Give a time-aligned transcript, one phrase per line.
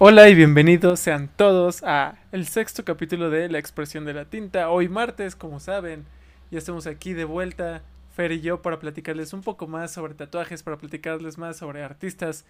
[0.00, 4.68] Hola y bienvenidos sean todos a el sexto capítulo de La expresión de la tinta.
[4.68, 6.04] Hoy martes, como saben,
[6.50, 7.82] ya estamos aquí de vuelta,
[8.14, 12.44] Fer y yo, para platicarles un poco más sobre tatuajes, para platicarles más sobre artistas,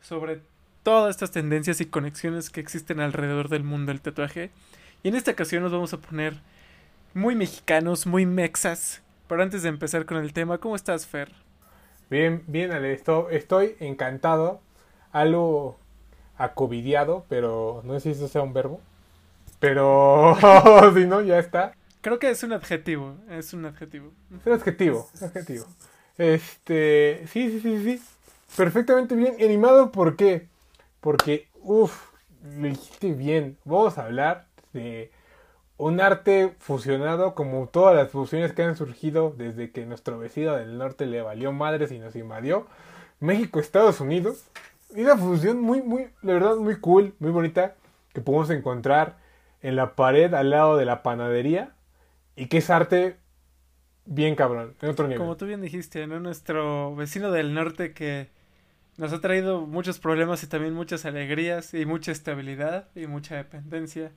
[0.00, 0.42] sobre
[0.84, 4.52] todas estas tendencias y conexiones que existen alrededor del mundo del tatuaje.
[5.02, 6.40] Y en esta ocasión nos vamos a poner
[7.14, 9.02] muy mexicanos, muy mexas.
[9.28, 11.32] Pero antes de empezar con el tema, ¿cómo estás, Fer?
[12.10, 14.60] Bien, bien, Ale, estoy encantado.
[15.12, 15.78] Algo
[16.36, 18.80] acovidiado, pero no sé si eso sea un verbo.
[19.60, 20.36] Pero
[20.94, 21.74] si no, ya está.
[22.00, 24.12] Creo que es un adjetivo, es un adjetivo.
[24.40, 25.66] Es un adjetivo, es un adjetivo.
[26.18, 28.02] Este, sí, sí, sí, sí.
[28.56, 30.48] Perfectamente bien animado, ¿por qué?
[31.00, 32.10] Porque, uff,
[32.42, 33.56] lo dijiste bien.
[33.64, 35.10] Vamos a hablar de
[35.84, 40.78] un arte fusionado como todas las fusiones que han surgido desde que nuestro vecino del
[40.78, 42.66] norte le valió madres y nos invadió.
[43.20, 44.46] México, Estados Unidos
[44.94, 47.74] y una fusión muy, muy, la verdad, muy cool, muy bonita,
[48.14, 49.18] que podemos encontrar
[49.60, 51.74] en la pared al lado de la panadería
[52.34, 53.18] y que es arte
[54.06, 55.18] bien cabrón, en otro nivel.
[55.18, 56.18] Como tú bien dijiste, ¿no?
[56.18, 58.30] Nuestro vecino del norte que
[58.96, 64.12] nos ha traído muchos problemas y también muchas alegrías y mucha estabilidad y mucha dependencia.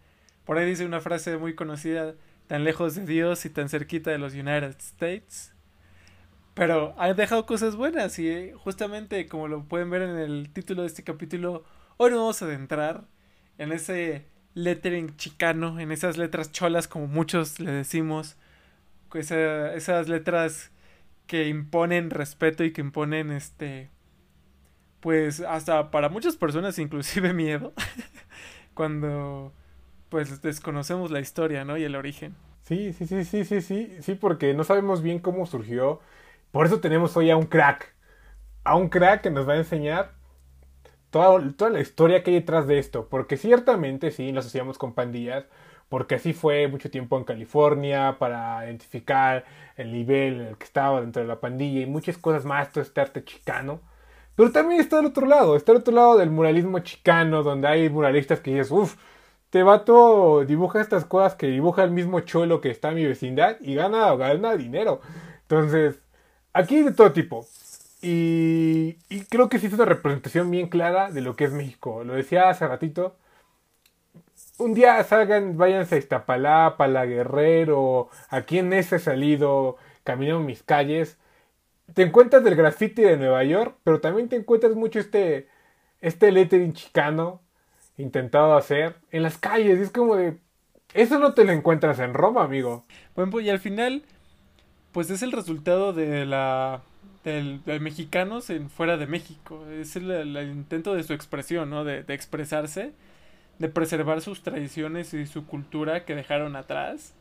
[0.48, 2.16] Por ahí dice una frase muy conocida,
[2.48, 5.54] tan lejos de Dios y tan cerquita de los United States.
[6.54, 10.88] Pero ha dejado cosas buenas y justamente como lo pueden ver en el título de
[10.88, 11.66] este capítulo,
[11.98, 13.04] hoy nos vamos a adentrar
[13.58, 18.38] en ese lettering chicano, en esas letras cholas como muchos le decimos,
[19.14, 20.72] esas letras
[21.28, 23.89] que imponen respeto y que imponen este
[25.02, 27.73] pues hasta para muchas personas inclusive miedo
[28.73, 29.54] cuando
[30.09, 31.77] pues desconocemos la historia, ¿no?
[31.77, 32.36] y el origen.
[32.63, 36.02] Sí, sí, sí, sí, sí, sí, sí, porque no sabemos bien cómo surgió
[36.52, 37.94] por eso tenemos hoy a un crack.
[38.64, 40.14] A un crack que nos va a enseñar
[41.09, 43.08] toda, toda la historia que hay detrás de esto.
[43.09, 45.45] Porque ciertamente sí, nos asociamos con pandillas.
[45.89, 49.45] Porque así fue mucho tiempo en California para identificar
[49.76, 52.82] el nivel en el que estaba dentro de la pandilla y muchas cosas más, todo
[52.83, 53.80] este arte chicano.
[54.36, 57.89] Pero también está el otro lado, está el otro lado del muralismo chicano, donde hay
[57.89, 58.95] muralistas que dices, uff,
[59.58, 63.58] te vato dibuja estas cosas que dibuja el mismo cholo que está en mi vecindad
[63.60, 65.02] y gana, gana dinero.
[65.42, 66.00] Entonces,
[66.58, 67.48] Aquí de todo tipo.
[68.02, 68.94] Y,
[69.30, 72.04] creo que sí es una representación bien clara de lo que es México.
[72.04, 73.16] Lo decía hace ratito.
[74.58, 81.20] Un día salgan, váyanse a Iztapalapa, La Guerrero, aquí en ese salido, caminando mis calles.
[81.94, 85.48] Te encuentras del graffiti de Nueva York, pero también te encuentras mucho este,
[86.02, 87.42] este lettering chicano
[87.97, 89.80] intentado hacer en las calles.
[89.80, 90.37] Es como de.
[90.93, 92.85] Eso no te lo encuentras en Roma, amigo.
[93.15, 94.03] Bueno, y al final
[94.91, 96.81] pues es el resultado de la
[97.23, 99.67] del, mexicanos en fuera de México.
[99.69, 101.83] Es el, intento de su expresión, ¿no?
[101.83, 102.93] De, de, expresarse,
[103.59, 107.14] de preservar sus tradiciones y su cultura que dejaron atrás.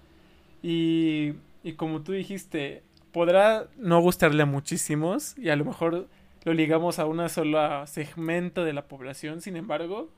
[0.63, 2.83] Y, y como tú dijiste,
[3.13, 6.07] podrá no gustarle a muchísimos y a lo mejor
[6.45, 9.41] lo ligamos a una sola segmento de la población.
[9.41, 10.09] Sin embargo,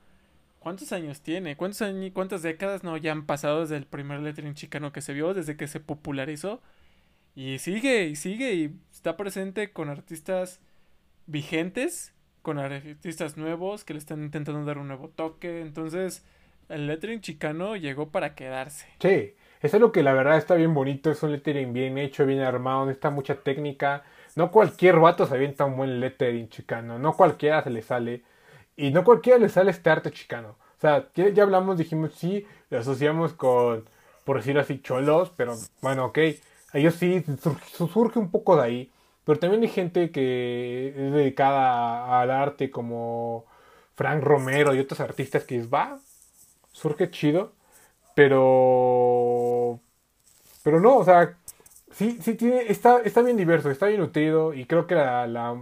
[0.59, 1.57] ¿cuántos años tiene?
[1.57, 5.13] ¿Cuántos años, cuántas décadas no ya han pasado desde el primer lettering chicano que se
[5.13, 6.61] vio, desde que se popularizó?
[7.35, 10.59] Y sigue, y sigue, y está presente con artistas
[11.25, 15.61] vigentes, con artistas nuevos que le están intentando dar un nuevo toque.
[15.61, 16.25] Entonces,
[16.69, 18.87] el lettering chicano llegó para quedarse.
[18.99, 22.39] Sí, es algo que la verdad está bien bonito, es un lettering bien hecho, bien
[22.41, 24.03] armado, necesita mucha técnica.
[24.35, 28.23] No cualquier vato se avienta un buen lettering chicano, no cualquiera se le sale.
[28.79, 30.55] Y no cualquiera le sale este arte chicano.
[30.77, 33.85] O sea, ya, hablamos, dijimos, sí, lo asociamos con,
[34.23, 36.19] por decirlo así, cholos, pero bueno, ok
[36.73, 37.23] ellos sí,
[37.75, 38.91] surge un poco de ahí.
[39.25, 43.45] Pero también hay gente que es dedicada al arte como
[43.95, 45.99] Frank Romero y otros artistas que va,
[46.71, 47.53] surge chido.
[48.15, 49.79] Pero...
[50.63, 51.37] Pero no, o sea,
[51.91, 55.55] sí, sí tiene, está, está bien diverso, está bien nutrido y creo que la, la,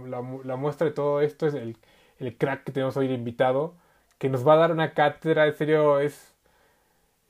[0.44, 1.76] la, muestra de todo esto es el,
[2.18, 3.74] el, crack que tenemos hoy de invitado,
[4.18, 6.34] que nos va a dar una cátedra, en serio, es,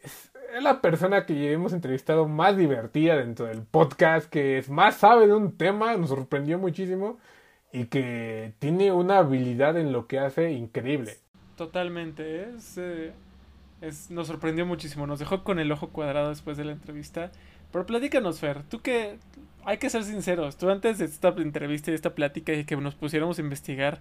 [0.03, 0.31] es
[0.61, 5.35] la persona que hemos entrevistado más divertida dentro del podcast, que es más sabe de
[5.35, 7.19] un tema, nos sorprendió muchísimo
[7.73, 11.19] y que tiene una habilidad en lo que hace increíble.
[11.57, 13.13] Totalmente, es, eh,
[13.81, 17.31] es, nos sorprendió muchísimo, nos dejó con el ojo cuadrado después de la entrevista.
[17.73, 19.19] Pero platícanos, Fer, tú que
[19.65, 22.95] hay que ser sinceros, tú antes de esta entrevista y esta plática y que nos
[22.95, 24.01] pusiéramos a investigar,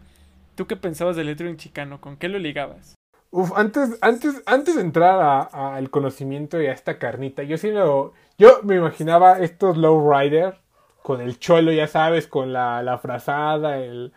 [0.57, 2.01] ¿tú qué pensabas del en chicano?
[2.01, 2.95] ¿Con qué lo ligabas?
[3.30, 8.13] Uf, antes, antes, antes de entrar al conocimiento y a esta carnita, yo sí lo,
[8.38, 10.57] Yo me imaginaba estos lowrider
[11.04, 14.12] con el cholo, ya sabes, con la, la frazada el,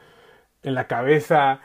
[0.62, 1.60] en la cabeza,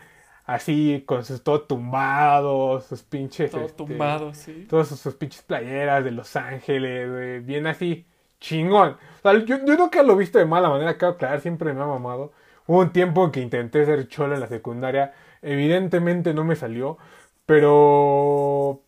[0.46, 3.52] así, con sus todo tumbados, sus pinches.
[3.52, 4.68] Todo este, tumbado, sí.
[4.70, 8.06] Todas sus, sus pinches playeras de Los Ángeles, bien así,
[8.42, 8.98] chingón.
[9.20, 11.74] O sea, yo, yo nunca lo he visto de mala manera, acabo de aclarar, siempre
[11.74, 12.34] me ha mamado.
[12.68, 16.98] Hubo un tiempo que intenté ser cholo en la secundaria, evidentemente no me salió,
[17.46, 18.82] pero...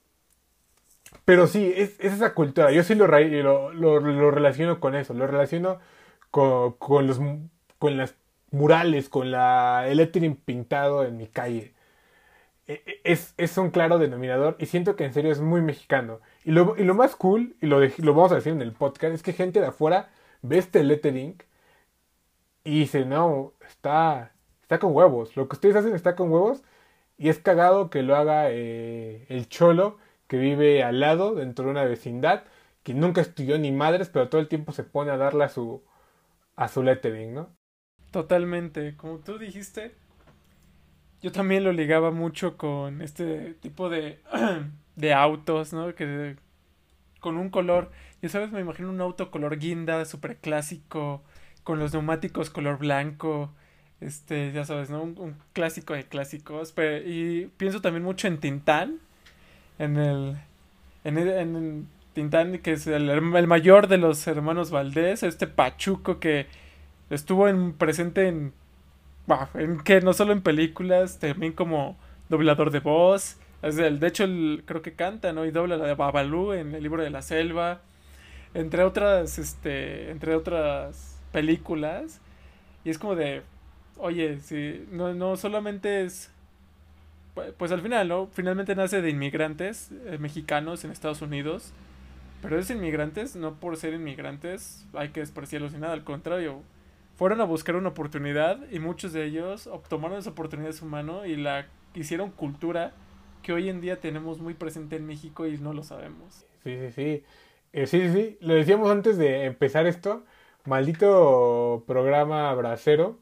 [1.26, 2.72] Pero sí, es, es esa cultura.
[2.72, 5.14] Yo sí lo, lo, relaciono con eso.
[5.14, 5.80] Lo relaciono
[6.32, 7.20] con, con los
[7.80, 8.16] con las
[8.52, 11.74] murales, con la, el lettering pintado en mi calle.
[12.68, 16.20] E- e- Es, es un claro denominador y siento que en serio es muy mexicano.
[16.46, 19.14] Y lo, y lo más cool, y lo, lo vamos a decir en el podcast,
[19.16, 20.10] es que gente de afuera
[20.42, 21.42] ve este lettering
[22.68, 25.38] y dice, no, está, está con huevos.
[25.38, 26.64] Lo que ustedes hacen está con huevos
[27.18, 29.98] y es cagado que lo haga eh, el cholo
[30.28, 32.44] que vive al lado, dentro de una vecindad,
[32.84, 35.82] que nunca estudió ni madres, pero todo el tiempo se pone a darle a su,
[36.58, 37.56] a su lettering, ¿no?
[38.12, 38.98] Totalmente.
[38.98, 39.96] Como tú dijiste,
[41.22, 44.20] yo también lo ligaba mucho con este tipo de,
[44.98, 45.96] de autos, ¿no?
[45.96, 46.36] Que
[47.22, 47.92] con un color,
[48.22, 51.24] ya sabes, me imagino un auto color guinda, súper clásico,
[51.68, 53.52] con los neumáticos color blanco,
[54.00, 55.04] este, ya sabes, ¿no?
[55.04, 56.72] Un, clásico de clásicos.
[56.72, 59.00] Pero, y pienso también mucho en Tintán,
[59.78, 60.38] en el,
[61.04, 66.48] en en Tintán, que es el, el mayor de los hermanos Valdés, este Pachuco que
[67.10, 68.54] estuvo en, presente en,
[69.56, 71.98] en que no solo en películas, también como
[72.30, 73.36] doblador de voz.
[73.62, 75.44] Es el, de hecho, el, creo que canta, ¿no?
[75.44, 77.82] Y dobla la de Babalú en el libro de la selva.
[78.54, 82.20] Entre otras, este, entre otras películas.
[82.86, 83.44] Y es como de,
[83.98, 86.32] oye, si no, no solamente es,
[87.36, 88.28] pu- pues al final, ¿no?
[88.34, 91.74] Finalmente nace de inmigrantes eh, mexicanos en Estados Unidos.
[92.42, 96.62] Pero esos inmigrantes, no por ser inmigrantes, hay que despreciarlos ni nada, al contrario.
[97.18, 101.26] Fueron a buscar una oportunidad y muchos de ellos tomaron esa oportunidad de su mano
[101.26, 102.94] y la hicieron cultura
[103.44, 106.46] que hoy en día tenemos muy presente en México y no lo sabemos.
[106.64, 107.24] Sí, sí, sí.
[107.74, 108.38] Eh, sí, sí.
[108.42, 110.26] Lo decíamos antes de empezar esto.
[110.68, 113.20] Maldito programa bracero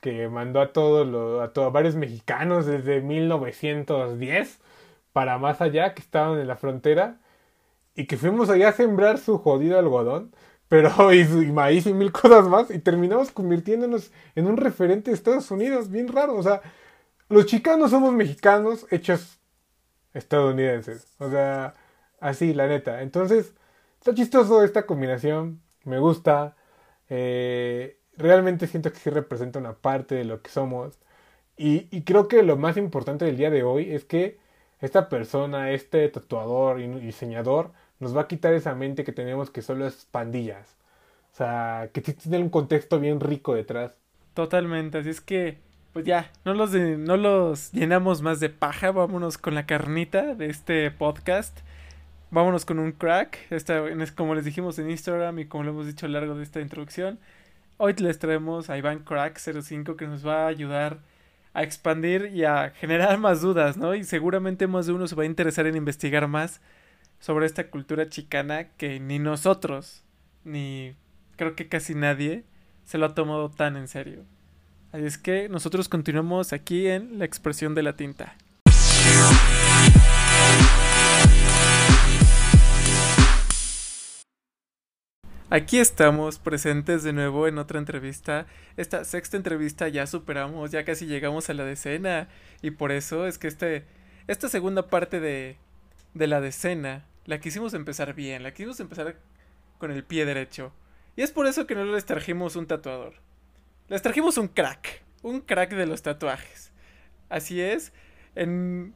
[0.00, 4.58] que mandó a todos los, a todos, varios mexicanos desde 1910
[5.12, 7.20] para más allá que estaban en la frontera
[7.94, 10.34] y que fuimos allá a sembrar su jodido algodón,
[10.68, 15.50] pero y, maíz y mil cosas más y terminamos convirtiéndonos en un referente de Estados
[15.52, 16.62] Unidos, bien raro, o sea,
[17.28, 19.38] los chicanos somos mexicanos hechos
[20.14, 21.74] estadounidenses, o sea,
[22.20, 23.02] así, la neta.
[23.02, 23.54] Entonces,
[23.98, 26.56] está chistoso esta combinación, me gusta,
[27.10, 30.98] eh, realmente siento que sí representa una parte de lo que somos.
[31.56, 34.38] Y, creo que lo más importante del día de hoy es que
[34.80, 39.62] esta persona, este tatuador y diseñador, nos va a quitar esa mente que tenemos que
[39.62, 40.76] solo es pandillas.
[41.32, 43.92] O sea, que sí tiene un contexto bien rico detrás.
[44.34, 45.58] Totalmente, así es que,
[45.92, 50.46] pues ya, no los, no los llenamos más de paja, vámonos con la carnita de
[50.46, 51.58] este podcast.
[52.30, 53.82] Vámonos con un crack, esta,
[54.14, 56.60] como les dijimos en Instagram y como lo hemos dicho a lo largo de esta
[56.60, 57.18] introducción.
[57.78, 60.98] Hoy les traemos a Iván Crack05 que nos va a ayudar
[61.54, 63.94] a expandir y a generar más dudas, ¿no?
[63.94, 66.60] Y seguramente más de uno se va a interesar en investigar más
[67.18, 70.04] sobre esta cultura chicana que ni nosotros,
[70.44, 70.94] ni
[71.36, 72.44] creo que casi nadie
[72.84, 74.24] se lo ha tomado tan en serio.
[74.92, 78.36] Así es que nosotros continuamos aquí en la expresión de la tinta.
[85.50, 88.46] Aquí estamos presentes de nuevo en otra entrevista.
[88.76, 92.28] Esta sexta entrevista ya superamos, ya casi llegamos a la decena.
[92.60, 93.86] Y por eso es que este,
[94.26, 95.56] esta segunda parte de,
[96.12, 99.16] de la decena la quisimos empezar bien, la quisimos empezar
[99.78, 100.70] con el pie derecho.
[101.16, 103.14] Y es por eso que no les trajimos un tatuador.
[103.88, 106.72] Les trajimos un crack, un crack de los tatuajes.
[107.30, 107.94] Así es,
[108.34, 108.92] en,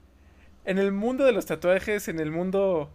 [0.67, 2.93] en el mundo de los tatuajes, en el mundo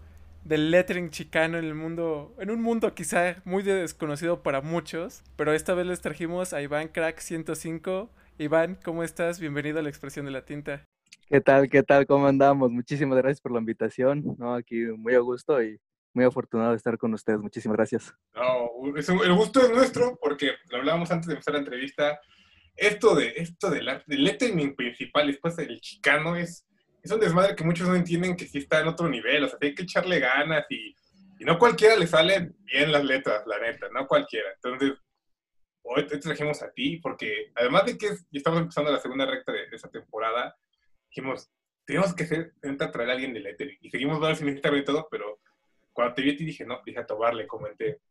[0.47, 5.51] del lettering chicano, en el mundo, en un mundo quizá muy desconocido para muchos, pero
[5.53, 8.09] esta vez les trajimos a Iván Crack 105.
[8.37, 9.41] Iván, ¿cómo estás?
[9.41, 10.85] Bienvenido a la expresión de la tinta.
[11.27, 11.69] ¿Qué tal?
[11.69, 12.05] ¿Qué tal?
[12.07, 12.71] ¿Cómo andamos?
[12.71, 14.23] Muchísimas gracias por la invitación.
[14.37, 14.53] ¿no?
[14.53, 15.77] Aquí muy a gusto y
[16.13, 17.39] muy afortunado de estar con ustedes.
[17.41, 18.13] Muchísimas gracias.
[18.33, 22.19] No, es un- el gusto es nuestro porque lo hablábamos antes de empezar la entrevista.
[22.73, 26.65] Esto de esto del arte- del lettering principal después del chicano es,
[27.07, 29.45] es un desmadre que muchos no entienden que sí está en otro nivel.
[29.45, 30.95] O sea, hay que echarle ganas y,
[31.39, 34.49] y no cualquiera le salen bien las letras, la neta, no cualquiera.
[34.53, 34.93] Entonces,
[35.83, 39.69] hoy te trajimos a ti porque además de que estamos empezando la segunda recta de,
[39.69, 40.55] de esta temporada,
[41.09, 41.49] dijimos,
[41.85, 43.77] tenemos que hacer, traer a alguien de lettering.
[43.81, 45.39] Y seguimos varios en Instagram y todo, pero
[45.93, 48.01] cuando te vi a ti dije, no, dije a Tobar, le comenté,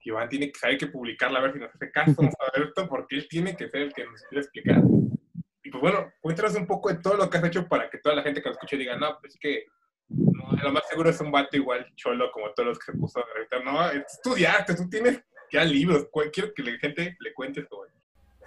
[0.00, 2.68] Iván tiene que saber que publicarla, a ver si nos hace caso, vamos a ver
[2.68, 4.82] esto, porque él tiene que ser el que nos quiera explicar.
[5.74, 8.22] Pues bueno, cuéntanos un poco de todo lo que has hecho para que toda la
[8.22, 9.66] gente que lo escuche diga, no, pues es que
[10.06, 13.18] no, lo más seguro es un vato igual cholo como todos los que se puso
[13.18, 13.64] a revisar.
[13.64, 16.06] No, estudiaste, tú tienes ya libros.
[16.32, 17.88] Quiero que la gente le cuente esto.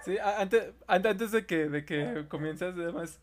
[0.06, 3.20] Sí, antes, antes de que, de que comiences, además,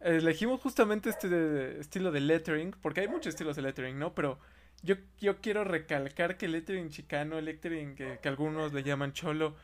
[0.00, 4.14] elegimos justamente este estilo de lettering, porque hay muchos estilos de lettering, ¿no?
[4.14, 4.38] Pero
[4.82, 9.12] yo, yo quiero recalcar que el lettering chicano, el lettering que, que algunos le llaman
[9.12, 9.56] cholo,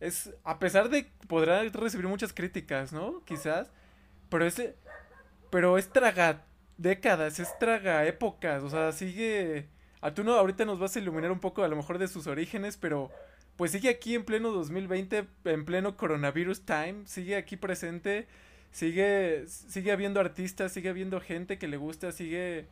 [0.00, 3.22] es, a pesar de podrá recibir muchas críticas, ¿no?
[3.24, 3.70] Quizás,
[4.28, 4.74] pero ese,
[5.50, 6.44] pero es traga
[6.78, 9.68] décadas, es traga épocas, o sea, sigue,
[10.00, 12.26] a tú no, ahorita nos vas a iluminar un poco a lo mejor de sus
[12.26, 13.10] orígenes, pero
[13.56, 18.26] pues sigue aquí en pleno 2020, en pleno coronavirus time, sigue aquí presente,
[18.72, 22.66] sigue, sigue habiendo artistas, sigue habiendo gente que le gusta, sigue,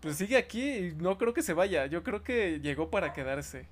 [0.00, 3.66] pues sigue aquí y no creo que se vaya, yo creo que llegó para quedarse.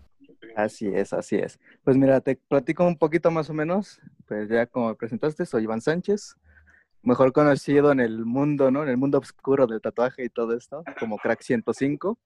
[0.57, 1.59] Así es, así es.
[1.83, 4.01] Pues mira, te platico un poquito más o menos.
[4.27, 6.37] Pues ya como me presentaste, soy Iván Sánchez,
[7.03, 8.83] mejor conocido en el mundo, ¿no?
[8.83, 12.19] En el mundo oscuro del tatuaje y todo esto, como Crack 105.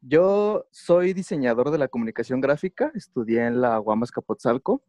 [0.00, 4.82] Yo soy diseñador de la comunicación gráfica, estudié en la Guamas Capotzalco.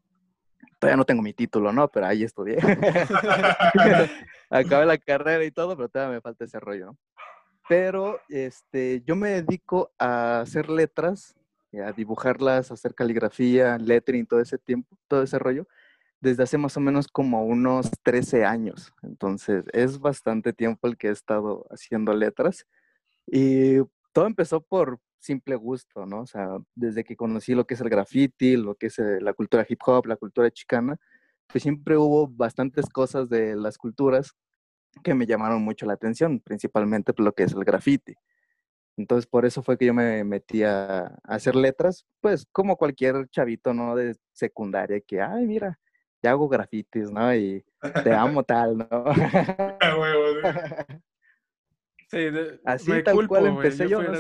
[0.79, 1.87] Todavía no tengo mi título, ¿no?
[1.89, 2.57] Pero ahí estudié.
[4.49, 6.97] Acabé la carrera y todo, pero todavía me falta ese rollo, ¿no?
[7.69, 11.35] Pero este, yo me dedico a hacer letras
[11.79, 15.67] a dibujarlas, hacer caligrafía, lettering, todo ese tiempo, todo ese rollo,
[16.21, 18.93] desde hace más o menos como unos 13 años.
[19.01, 22.65] Entonces, es bastante tiempo el que he estado haciendo letras.
[23.27, 23.77] Y
[24.13, 26.21] todo empezó por simple gusto, ¿no?
[26.21, 29.33] O sea, desde que conocí lo que es el graffiti, lo que es eh, la
[29.33, 30.97] cultura hip hop, la cultura chicana,
[31.47, 34.33] pues siempre hubo bastantes cosas de las culturas
[35.03, 38.15] que me llamaron mucho la atención, principalmente lo que es el graffiti.
[38.95, 43.73] Entonces, por eso fue que yo me metí a, hacer letras, pues como cualquier chavito,
[43.73, 43.95] ¿no?
[43.95, 45.79] De secundaria, que, ay, mira,
[46.21, 47.33] ya hago grafitis, ¿no?
[47.35, 47.65] Y
[48.03, 48.87] te amo tal, ¿no?
[52.07, 52.17] sí,
[52.65, 54.19] Así tal cual empecé yo, ¿no?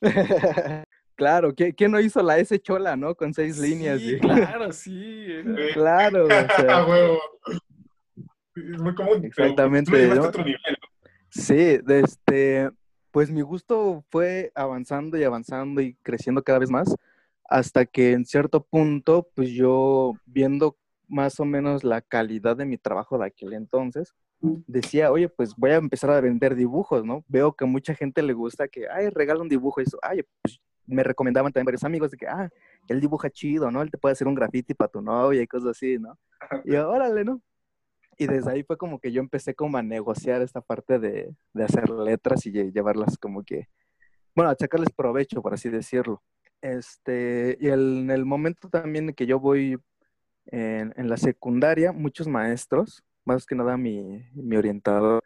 [1.16, 3.14] claro, ¿quién, no hizo la S chola, no?
[3.14, 4.00] Con seis líneas.
[4.00, 5.26] Sí, claro, sí.
[5.72, 6.86] Claro, o sea.
[8.54, 9.24] Es muy común.
[9.24, 10.14] Exactamente.
[10.14, 10.30] ¿no?
[11.30, 12.70] Sí, este,
[13.12, 16.96] pues mi gusto fue avanzando y avanzando y creciendo cada vez más,
[17.48, 20.76] hasta que en cierto punto, pues yo viendo
[21.08, 24.14] más o menos la calidad de mi trabajo de aquel entonces,
[24.66, 27.22] decía, oye, pues voy a empezar a vender dibujos, ¿no?
[27.28, 30.58] Veo que mucha gente le gusta que, ay, regala un dibujo y eso, ay, pues
[30.86, 32.48] me recomendaban también varios amigos de que, ah,
[32.88, 33.82] él dibuja chido, ¿no?
[33.82, 36.18] Él te puede hacer un graffiti para tu novia y cosas así, ¿no?
[36.64, 37.40] Y órale, ¿no?
[38.18, 41.64] Y desde ahí fue como que yo empecé como a negociar esta parte de, de
[41.64, 43.68] hacer letras y llevarlas como que,
[44.34, 46.22] bueno, a sacarles provecho, por así decirlo.
[46.62, 49.76] Este, y en el momento también que yo voy
[50.46, 55.22] en, la secundaria, muchos maestros, más que nada mi, mi orientador,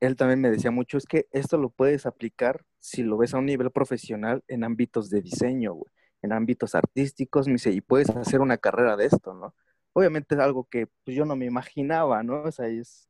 [0.00, 3.38] él también me decía mucho, es que esto lo puedes aplicar si lo ves a
[3.38, 5.76] un nivel profesional en ámbitos de diseño,
[6.22, 9.54] en ámbitos artísticos, me dice, y puedes hacer una carrera de esto, ¿no?
[9.96, 12.42] Obviamente es algo que pues, yo no me imaginaba, ¿no?
[12.42, 13.08] O sea, es,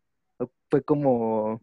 [0.70, 1.60] fue como,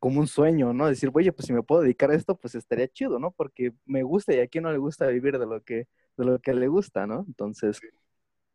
[0.00, 0.88] como un sueño, ¿no?
[0.88, 3.30] Decir, oye, pues si me puedo dedicar a esto, pues estaría chido, ¿no?
[3.30, 6.40] Porque me gusta y a quien no le gusta vivir de lo que, de lo
[6.40, 7.24] que le gusta, ¿no?
[7.28, 7.80] Entonces,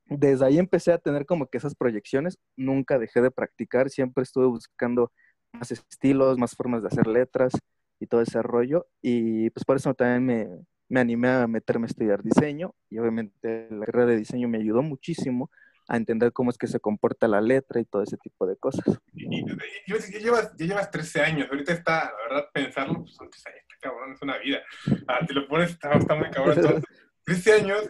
[0.07, 4.47] desde ahí empecé a tener como que esas proyecciones, nunca dejé de practicar, siempre estuve
[4.47, 5.13] buscando
[5.53, 7.53] más estilos, más formas de hacer letras
[7.97, 11.87] y todo ese rollo, y pues por eso también me, me animé a meterme a
[11.87, 15.49] estudiar diseño y obviamente la carrera de diseño me ayudó muchísimo
[15.87, 18.99] a entender cómo es que se comporta la letra y todo ese tipo de cosas.
[19.13, 19.45] Y,
[19.87, 23.63] ya, llevas, ya llevas 13 años, ahorita está, la verdad, pensarlo, pues son 13 años,
[23.79, 24.59] cabrón, es una vida.
[25.07, 26.57] Ah, te lo pones, está, está muy cabrón.
[26.59, 26.83] Entonces,
[27.23, 27.89] 13 años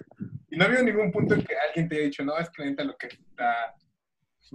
[0.52, 2.64] y no ha habido ningún punto en que alguien te haya dicho, no, es que
[2.64, 3.74] neta lo que está,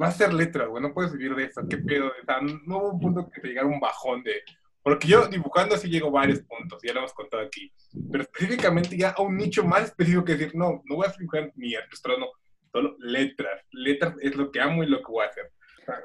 [0.01, 2.09] va a ser letra, güey, no puedes vivir de eso, qué pedo.
[2.09, 4.43] O sea, no hubo un punto que te llegara un bajón de,
[4.87, 7.73] porque yo dibujando así llego a varios puntos, ya lo hemos contado aquí.
[8.09, 11.53] Pero específicamente ya a un nicho más específico que decir, no, no voy a dibujar
[11.57, 12.29] ni no,
[12.71, 13.67] solo letras.
[13.73, 15.51] Letras es lo que amo y lo que voy a hacer.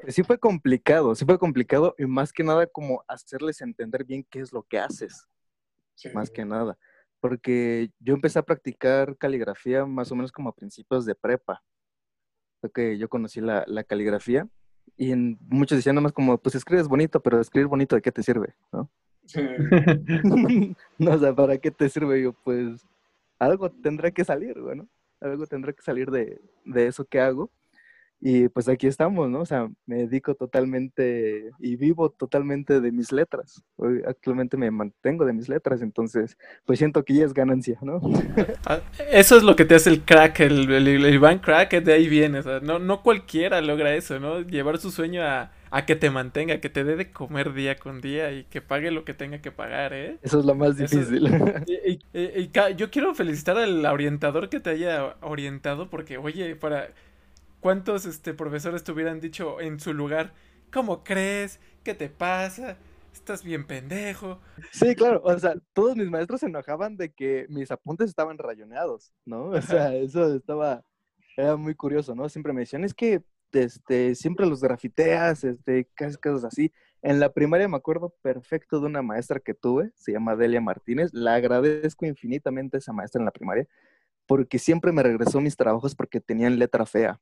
[0.07, 4.39] Sí fue complicado, sí fue complicado y más que nada como hacerles entender bien qué
[4.39, 5.27] es lo que haces.
[6.15, 6.75] Más que nada.
[7.19, 11.61] Porque yo empecé a practicar caligrafía más o menos como a principios de prepa.
[12.73, 14.47] Que yo conocí la, la caligrafía
[14.97, 18.23] y en, muchos decían nomás como, pues escribes bonito, pero escribir bonito, ¿de qué te
[18.23, 18.53] sirve?
[18.71, 18.89] ¿No?
[20.97, 22.21] no, o sea, ¿para qué te sirve?
[22.21, 22.85] Yo, pues,
[23.39, 24.87] algo tendrá que salir, bueno,
[25.19, 27.49] algo tendrá que salir de, de eso que hago.
[28.23, 29.39] Y pues aquí estamos, ¿no?
[29.41, 33.63] O sea, me dedico totalmente y vivo totalmente de mis letras.
[33.77, 37.99] Hoy actualmente me mantengo de mis letras, entonces pues siento que ya es ganancia, ¿no?
[38.65, 38.79] Ah,
[39.11, 42.39] eso es lo que te hace el crack, el, el, Iván crack, de ahí viene.
[42.39, 44.41] O sea, no, no cualquiera logra eso, ¿no?
[44.41, 48.01] Llevar su sueño a, a que te mantenga, que te dé de comer día con
[48.01, 50.19] día y que pague lo que tenga que pagar, ¿eh?
[50.21, 51.27] Eso es lo más difícil.
[51.67, 56.89] y, y, yo quiero felicitar al orientador que te haya orientado porque, oye, para
[57.61, 60.33] ¿Cuántos este, profesores te hubieran dicho en su lugar?
[60.73, 61.59] ¿Cómo crees?
[61.83, 62.75] ¿Qué te pasa?
[63.13, 64.39] Estás bien pendejo.
[64.71, 65.21] Sí, claro.
[65.23, 69.49] O sea, todos mis maestros se enojaban de que mis apuntes estaban rayoneados, ¿no?
[69.49, 70.83] O sea, eso estaba,
[71.37, 72.27] era muy curioso, ¿no?
[72.29, 76.73] Siempre me decían, es que este, siempre los grafiteas, este, casi cosas así.
[77.03, 81.13] En la primaria me acuerdo perfecto de una maestra que tuve, se llama Delia Martínez.
[81.13, 83.67] La agradezco infinitamente a esa maestra en la primaria,
[84.25, 87.19] porque siempre me regresó mis trabajos porque tenían letra fea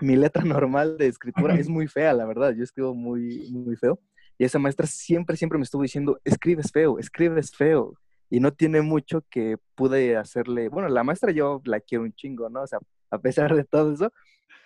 [0.00, 2.54] mi letra normal de escritura es muy fea, la verdad.
[2.54, 4.00] Yo escribo muy, muy feo.
[4.38, 7.94] Y esa maestra siempre, siempre me estuvo diciendo, escribes feo, escribes feo.
[8.30, 12.48] Y no tiene mucho que pude hacerle, bueno, la maestra yo la quiero un chingo,
[12.48, 12.62] ¿no?
[12.62, 14.12] O sea, a pesar de todo eso,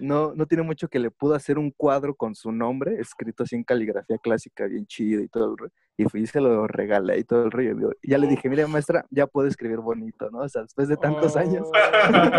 [0.01, 3.57] no, no tiene mucho que le pudo hacer un cuadro con su nombre, escrito así
[3.57, 7.25] en caligrafía clásica, bien chido y todo el Y fui y se lo regalé y
[7.25, 7.93] todo el rollo.
[8.03, 10.41] Y ya le dije, mira, maestra, ya puedo escribir bonito, ¿no?
[10.41, 11.69] O sea, después de tantos años.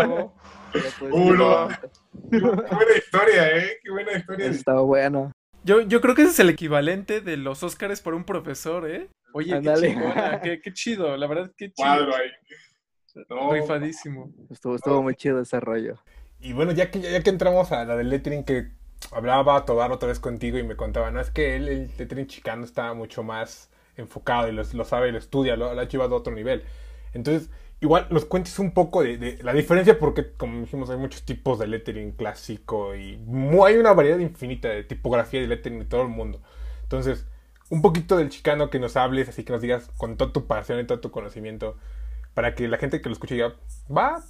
[0.08, 0.32] Oh.
[1.12, 1.68] Uno.
[2.30, 3.78] Qué buena historia, ¿eh?
[3.82, 4.46] Qué buena historia.
[4.46, 5.32] Está bueno.
[5.62, 9.10] Yo, yo creo que ese es el equivalente de los Óscares por un profesor, ¿eh?
[9.32, 9.62] Oye, qué,
[10.62, 11.86] qué, chido, la verdad, qué chido.
[11.86, 12.30] Cuadro ahí.
[13.28, 13.52] No.
[13.52, 14.32] Rifadísimo.
[14.50, 15.98] Estuvo, estuvo muy chido ese rollo.
[16.40, 18.70] Y bueno, ya que, ya que entramos a la del lettering que
[19.12, 22.64] hablaba Tobar otra vez contigo y me contaba, no, es que él, el lettering chicano
[22.64, 26.18] está mucho más enfocado y lo, lo sabe, lo estudia, lo, lo, ha llevado a
[26.18, 26.64] otro nivel.
[27.12, 31.58] Entonces, igual nos cuentes un poco de, la diferencia porque, como dijimos, hay muchos tipos
[31.58, 33.18] de lettering clásico y
[33.66, 36.42] hay una variedad infinita de tipografía de lettering de todo el mundo.
[36.82, 37.26] Entonces,
[37.70, 40.80] un poquito del chicano que nos hables, así que nos digas con toda tu pasión
[40.80, 41.76] y todo tu conocimiento,
[42.34, 43.54] para que la gente que lo escuche diga,
[43.94, 44.22] va,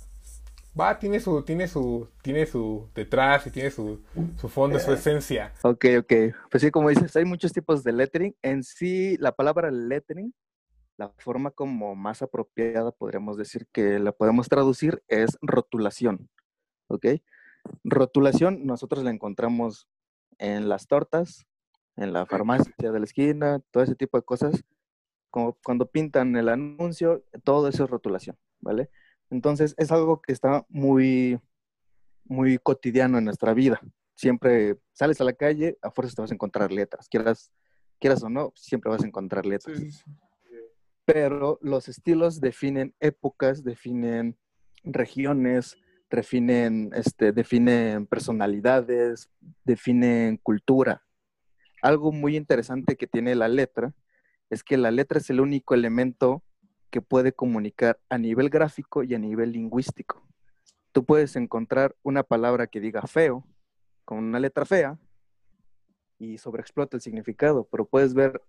[0.79, 4.03] va, tiene su, tiene su, tiene su detrás y tiene su,
[4.37, 5.53] su fondo, su esencia.
[5.63, 6.13] Ok, ok.
[6.51, 8.37] Pues sí, como dices, hay muchos tipos de lettering.
[8.43, 10.35] En sí, la palabra lettering,
[10.97, 16.29] la forma como más apropiada podríamos decir que la podemos traducir es rotulación.
[16.89, 17.07] ¿Ok?
[17.85, 19.89] Rotulación nosotros la encontramos
[20.39, 21.47] en las tortas,
[21.97, 24.65] en la farmacia de la esquina, todo ese tipo de cosas.
[25.31, 28.91] Como cuando pintan el anuncio, todo eso es rotulación, ¿vale?
[29.31, 31.41] Entonces es algo que está muy,
[32.25, 33.81] muy cotidiano en nuestra vida.
[34.15, 37.09] Siempre sales a la calle, a fuerzas te vas a encontrar letras.
[37.09, 37.53] Quieras,
[37.99, 40.05] quieras o no, siempre vas a encontrar letras.
[41.05, 44.37] Pero los estilos definen épocas, definen
[44.83, 45.77] regiones,
[46.11, 49.31] definen, este, definen personalidades,
[49.65, 51.03] definen cultura.
[51.83, 53.95] Algo muy interesante que tiene la letra
[54.51, 56.43] es que la letra es el único elemento
[56.91, 60.27] que puede comunicar a nivel gráfico y a nivel lingüístico.
[60.93, 63.47] Tú puedes encontrar una palabra que diga feo
[64.05, 64.99] con una letra fea
[66.19, 68.43] y sobreexplota el significado, pero puedes ver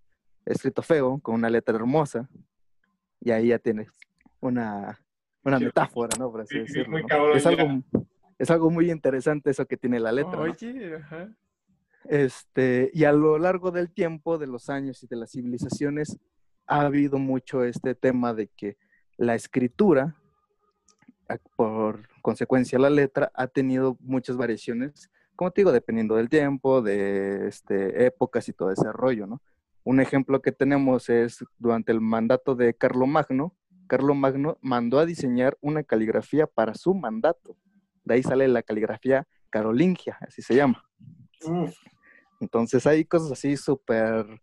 [0.46, 2.30] escrito feo con una letra hermosa
[3.20, 3.90] y ahí ya tienes
[4.40, 5.00] una,
[5.44, 6.32] una metáfora, ¿no?
[6.32, 6.98] Por así decirlo.
[7.36, 7.84] Es, algo,
[8.40, 10.40] es algo muy interesante eso que tiene la letra.
[10.40, 11.30] Oye, ajá.
[12.06, 16.18] Este, y a lo largo del tiempo, de los años y de las civilizaciones,
[16.68, 18.78] ha habido mucho este tema de que
[19.18, 20.16] la escritura,
[21.56, 27.48] por consecuencia la letra, ha tenido muchas variaciones, como te digo, dependiendo del tiempo, de
[27.48, 29.42] este, épocas y todo ese rollo, ¿no?
[29.84, 33.56] Un ejemplo que tenemos es durante el mandato de Carlomagno,
[33.92, 37.58] Carlomagno mandó a diseñar una caligrafía para su mandato.
[38.06, 40.82] De ahí sale la caligrafía carolingia, así se llama.
[42.40, 44.42] Entonces hay cosas así súper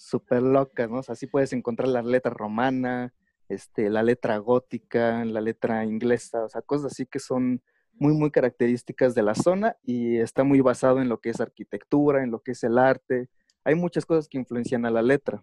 [0.00, 0.98] súper locas, ¿no?
[0.98, 3.12] O sea, así puedes encontrar la letra romana,
[3.48, 8.30] este, la letra gótica, la letra inglesa, o sea, cosas así que son muy, muy
[8.30, 12.40] características de la zona y está muy basado en lo que es arquitectura, en lo
[12.42, 13.28] que es el arte.
[13.62, 15.42] Hay muchas cosas que influencian a la letra.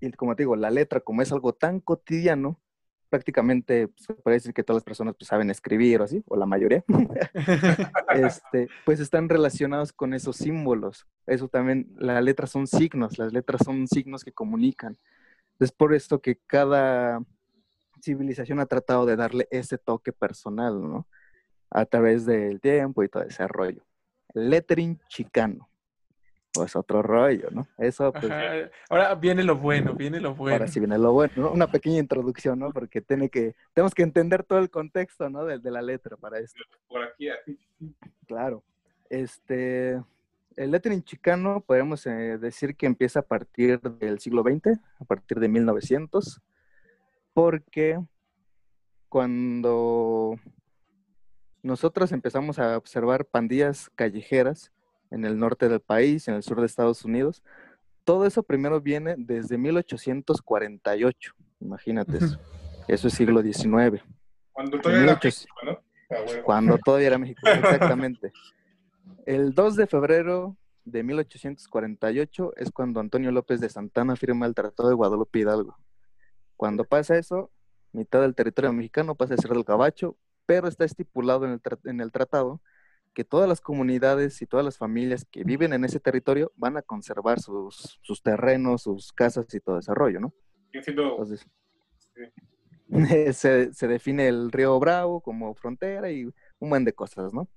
[0.00, 2.58] Y como te digo, la letra, como es algo tan cotidiano,
[3.08, 6.36] prácticamente pues, se puede decir que todas las personas pues, saben escribir o así, o
[6.36, 6.84] la mayoría,
[8.14, 11.06] este, pues están relacionados con esos símbolos.
[11.26, 14.98] Eso también, las letras son signos, las letras son signos que comunican.
[15.58, 17.20] Es por esto que cada
[18.02, 21.06] civilización ha tratado de darle ese toque personal, ¿no?
[21.70, 23.84] A través del tiempo y todo ese rollo.
[24.34, 25.68] Lettering chicano
[26.56, 27.68] pues otro rollo, ¿no?
[27.78, 28.32] Eso, pues.
[28.88, 30.54] Ahora viene lo bueno, viene lo bueno.
[30.54, 31.52] Ahora sí viene lo bueno, ¿no?
[31.52, 32.72] Una pequeña introducción, ¿no?
[32.72, 35.44] Porque tiene que, tenemos que entender todo el contexto, ¿no?
[35.44, 36.62] De, de la letra para esto.
[36.88, 37.58] Por aquí, aquí.
[38.26, 38.64] Claro.
[39.10, 40.00] Este,
[40.56, 45.38] el lettering chicano podemos eh, decir que empieza a partir del siglo XX, a partir
[45.38, 46.40] de 1900,
[47.34, 48.00] porque
[49.08, 50.36] cuando
[51.62, 54.72] nosotros empezamos a observar pandillas callejeras
[55.10, 57.42] en el norte del país, en el sur de Estados Unidos,
[58.04, 62.38] todo eso primero viene desde 1848, imagínate eso.
[62.86, 64.02] Eso es siglo XIX.
[64.52, 65.80] Cuando todavía era México, ¿no?
[66.44, 68.32] Cuando todavía era México, exactamente.
[69.26, 74.88] El 2 de febrero de 1848 es cuando Antonio López de Santana firma el Tratado
[74.88, 75.76] de Guadalupe Hidalgo.
[76.56, 77.50] Cuando pasa eso,
[77.92, 80.16] mitad del territorio mexicano pasa a ser del Cabacho,
[80.46, 82.60] pero está estipulado en el, en el tratado
[83.16, 86.82] que todas las comunidades y todas las familias que viven en ese territorio van a
[86.82, 90.34] conservar sus, sus terrenos, sus casas y todo desarrollo, ¿no?
[91.14, 91.46] Entonces,
[93.38, 96.24] se, se, define el río Bravo como frontera y
[96.58, 97.48] un buen de cosas, ¿no?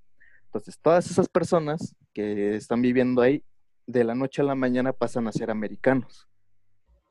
[0.46, 3.44] Entonces, todas esas personas que están viviendo ahí,
[3.86, 6.26] de la noche a la mañana pasan a ser americanos.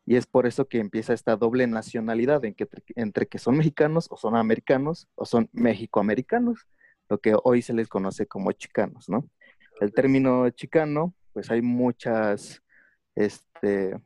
[0.08, 4.08] Y es por eso que empieza esta doble nacionalidad en que, entre que son mexicanos
[4.10, 6.66] o son americanos o son mexicoamericanos,
[7.10, 9.28] lo que hoy se les conoce como chicanos, ¿no?
[9.82, 12.62] El término chicano, pues hay muchas
[13.16, 14.00] este,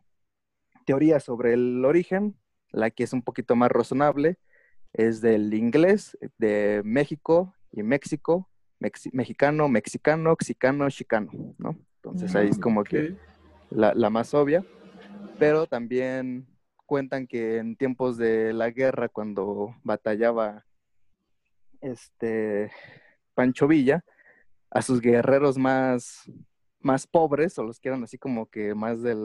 [0.85, 2.35] teorías sobre el origen,
[2.71, 4.37] la que es un poquito más razonable
[4.93, 8.49] es del inglés, de México y México,
[9.11, 11.77] mexicano, mexicano, xicano, chicano, ¿no?
[11.95, 13.15] Entonces ahí es mm, como que
[13.71, 14.63] la, la, más obvia,
[15.39, 16.45] pero también
[16.85, 20.65] cuentan que en tiempos de la guerra, cuando batallaba
[21.83, 22.71] este
[23.33, 24.03] Pancho Villa,
[24.71, 26.31] a sus guerreros más,
[26.79, 29.15] más pobres, o los que eran así como que más de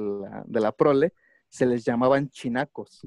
[0.60, 1.14] la prole,
[1.48, 3.00] se les llamaban chinacos.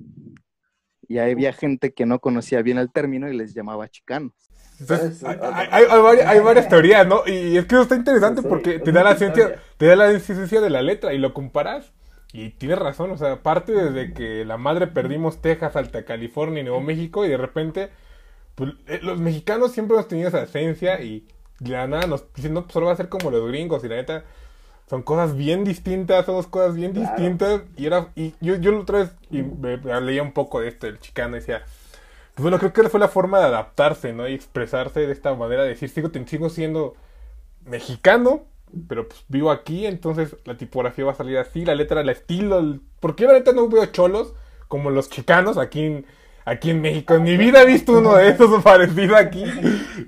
[1.08, 4.34] Y había gente que no conocía bien el término y les llamaba chicanos.
[4.90, 7.22] hay, varias, teorías, ¿no?
[7.28, 10.62] Y es que eso está interesante porque te da la ciencia, te da la ciencia
[10.62, 11.94] de la letra y lo comparas.
[12.34, 16.64] Y tienes razón, o sea, parte desde que la madre perdimos Texas, Alta California y
[16.64, 17.90] Nuevo México y de repente,
[18.62, 21.26] pues, eh, los mexicanos siempre hemos tenido esa esencia y
[21.58, 23.88] de la nada nos dicen, no, pues solo va a ser como los gringos y
[23.88, 24.24] la neta,
[24.88, 27.64] son cosas bien distintas, son dos cosas bien distintas.
[27.76, 31.00] Y era y yo, yo otra vez y me, leía un poco de esto, el
[31.00, 31.64] chicano, decía,
[32.36, 34.28] pues bueno, creo que fue la forma de adaptarse, ¿no?
[34.28, 36.94] Y expresarse de esta manera, de decir, sigo, sigo siendo
[37.66, 38.44] mexicano,
[38.88, 42.78] pero pues vivo aquí, entonces la tipografía va a salir así, la letra, el estilo,
[43.00, 44.36] porque la neta no veo cholos
[44.68, 46.06] como los chicanos aquí en
[46.46, 47.16] aquí en México.
[47.16, 49.44] En mi vida he visto uno de esos parecido aquí.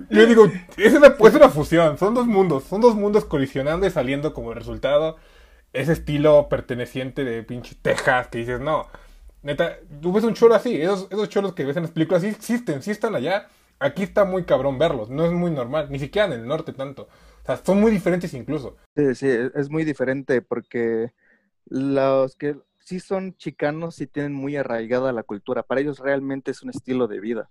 [0.10, 3.92] Yo digo, es una, es una fusión, son dos mundos, son dos mundos colisionando y
[3.92, 5.18] saliendo como resultado
[5.74, 8.88] ese estilo perteneciente de pinche Texas que dices, no,
[9.42, 12.82] neta, tú ves un cholo así, esos, esos que ves en las películas sí existen,
[12.82, 13.48] sí están allá.
[13.80, 17.10] Aquí está muy cabrón verlos, no es muy normal, ni siquiera en el norte tanto.
[17.44, 18.78] O sea, son muy diferentes incluso.
[18.96, 21.12] Sí, sí, es muy diferente porque
[21.66, 25.64] los que sí son chicanos, sí tienen muy arraigada la cultura.
[25.64, 27.50] Para ellos realmente es un estilo de vida.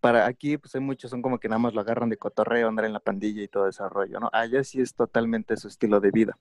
[0.00, 2.84] Para aquí, pues hay muchos, son como que nada más lo agarran de cotorreo, andar
[2.84, 4.30] en la pandilla y todo ese rollo, ¿no?
[4.32, 6.38] Allá sí es totalmente su estilo de vida.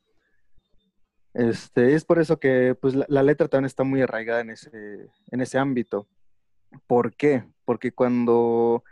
[1.34, 5.42] Este, es por eso que pues, la, letra también está muy arraigada en ese, en
[5.42, 6.08] ese ámbito.
[6.88, 7.44] ¿Por qué?
[7.66, 8.84] Porque cuando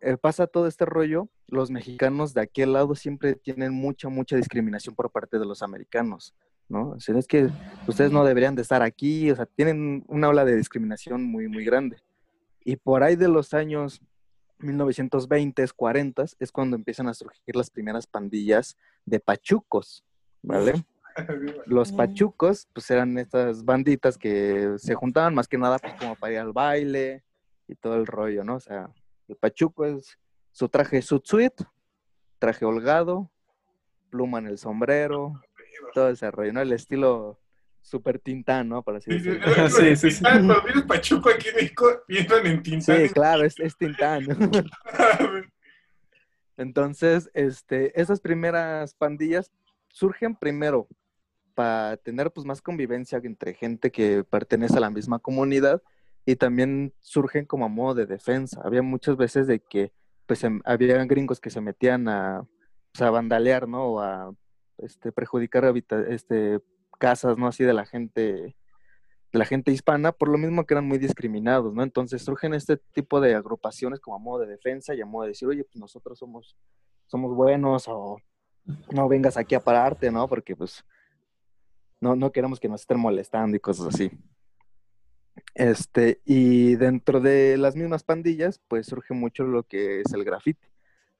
[0.00, 4.94] eh, pasa todo este rollo, los mexicanos de aquel lado siempre tienen mucha, mucha discriminación
[4.94, 6.34] por parte de los americanos.
[6.68, 6.90] ¿No?
[6.90, 7.48] O sea, es que
[7.86, 11.64] ustedes no deberían de estar aquí, o sea, tienen una ola de discriminación muy, muy
[11.64, 11.98] grande.
[12.64, 14.00] Y por ahí de los años
[14.58, 20.04] 1920, 40 es cuando empiezan a surgir las primeras pandillas de pachucos,
[20.42, 20.84] ¿vale?
[21.66, 26.32] Los pachucos, pues eran estas banditas que se juntaban más que nada pues, como para
[26.32, 27.22] ir al baile
[27.68, 28.56] y todo el rollo, ¿no?
[28.56, 28.90] O sea,
[29.28, 30.18] el pachuco es
[30.50, 31.52] su traje sutsuit,
[32.38, 33.30] traje holgado,
[34.10, 35.40] pluma en el sombrero,
[35.92, 36.60] todo ese rollo, ¿no?
[36.60, 37.40] El estilo
[37.82, 38.82] súper Tintán, ¿no?
[38.82, 39.68] Para así decirlo.
[39.68, 40.22] Sí, sí, sí.
[40.22, 42.96] Cuando vienes Pachuco aquí en México, piensan en Tintán.
[42.96, 44.26] Sí, claro, es, es Tintán.
[46.56, 49.52] Entonces, este, esas primeras pandillas
[49.88, 50.88] surgen primero
[51.54, 55.82] para tener pues más convivencia entre gente que pertenece a la misma comunidad
[56.26, 58.60] y también surgen como a modo de defensa.
[58.64, 59.92] Había muchas veces de que
[60.26, 62.46] pues em, había gringos que se metían a,
[62.92, 63.84] pues, a vandalear, ¿no?
[63.84, 64.34] O a
[64.78, 65.72] este, perjudicar
[66.08, 66.60] este,
[66.98, 67.46] casas, ¿no?
[67.46, 68.56] Así de la gente,
[69.32, 71.82] de la gente hispana, por lo mismo que eran muy discriminados, ¿no?
[71.82, 75.30] Entonces surgen este tipo de agrupaciones como a modo de defensa y a modo de
[75.30, 76.56] decir, oye, pues nosotros somos,
[77.06, 78.18] somos buenos o
[78.92, 80.28] no vengas aquí a pararte, ¿no?
[80.28, 80.84] Porque pues
[82.00, 84.10] no, no queremos que nos estén molestando y cosas así.
[85.54, 90.66] Este, y dentro de las mismas pandillas, pues surge mucho lo que es el graffiti.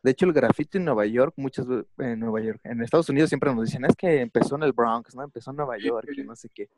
[0.04, 3.54] De hecho, el graffiti en Nueva York, muchas en Nueva York, en Estados Unidos siempre
[3.54, 5.22] nos dicen, es que empezó en el Bronx, ¿no?
[5.22, 6.68] Empezó en Nueva York y no sé qué.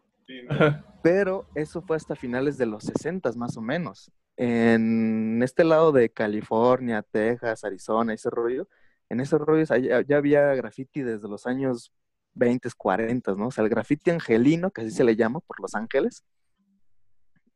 [1.03, 4.13] Pero eso fue hasta finales de los 60 más o menos.
[4.37, 8.69] En este lado de California, Texas, Arizona, ese rollo,
[9.09, 9.71] en esos rollos
[10.07, 11.93] ya había graffiti desde los años
[12.35, 13.49] 20, 40, ¿no?
[13.49, 16.23] O sea, el graffiti angelino, que así se le llama por Los Ángeles,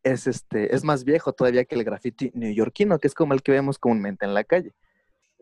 [0.02, 3.52] es, este, es más viejo todavía que el graffiti neoyorquino, que es como el que
[3.52, 4.74] vemos comúnmente en la calle.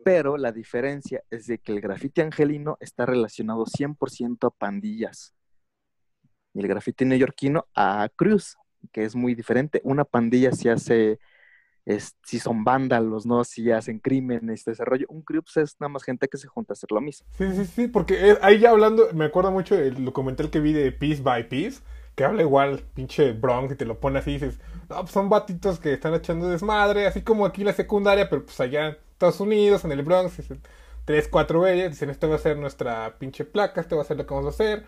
[0.03, 5.33] Pero la diferencia es de que el graffiti angelino está relacionado 100% a pandillas.
[6.53, 8.57] Y el graffiti neoyorquino a cruz,
[8.91, 9.81] que es muy diferente.
[9.83, 11.19] Una pandilla se hace,
[12.23, 13.43] si son vándalos, ¿no?
[13.43, 15.05] Si hacen crímenes, desarrollo.
[15.09, 17.27] Un cruz es nada más gente que se junta a hacer lo mismo.
[17.37, 20.91] Sí, sí, sí, porque ahí ya hablando, me acuerdo mucho del documental que vi de
[20.91, 21.81] Piece by Piece,
[22.15, 24.59] que habla igual, pinche Bronx, y te lo pone así y dices,
[24.89, 28.59] no, pues son batitos que están echando desmadre, así como aquí la secundaria, pero pues
[28.59, 30.61] allá Estados Unidos, en el Bronx, dicen,
[31.03, 34.15] tres, cuatro veces, dicen, esto va a ser nuestra pinche placa, esto va a ser
[34.15, 34.85] lo que vamos a hacer.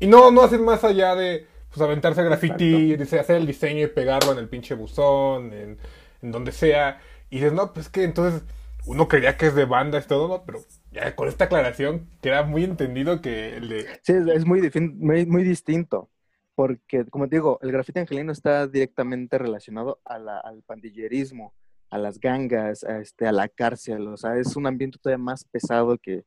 [0.00, 4.32] Y no, no hacen más allá de, pues, aventarse graffiti, hacer el diseño y pegarlo
[4.32, 5.78] en el pinche buzón, en,
[6.20, 7.00] donde sea.
[7.30, 8.42] Y dices, no, pues que entonces
[8.84, 10.42] uno creía que es de banda, es todo, ¿no?
[10.44, 10.58] Pero
[10.90, 13.86] ya con esta aclaración queda muy entendido que el de...
[14.02, 16.10] Sí, es muy, muy, muy distinto
[16.56, 21.54] porque, como te digo, el grafiti angelino está directamente relacionado al pandillerismo,
[21.90, 25.44] a las gangas, a, este, a la cárcel, o sea, es un ambiente todavía más
[25.44, 26.24] pesado que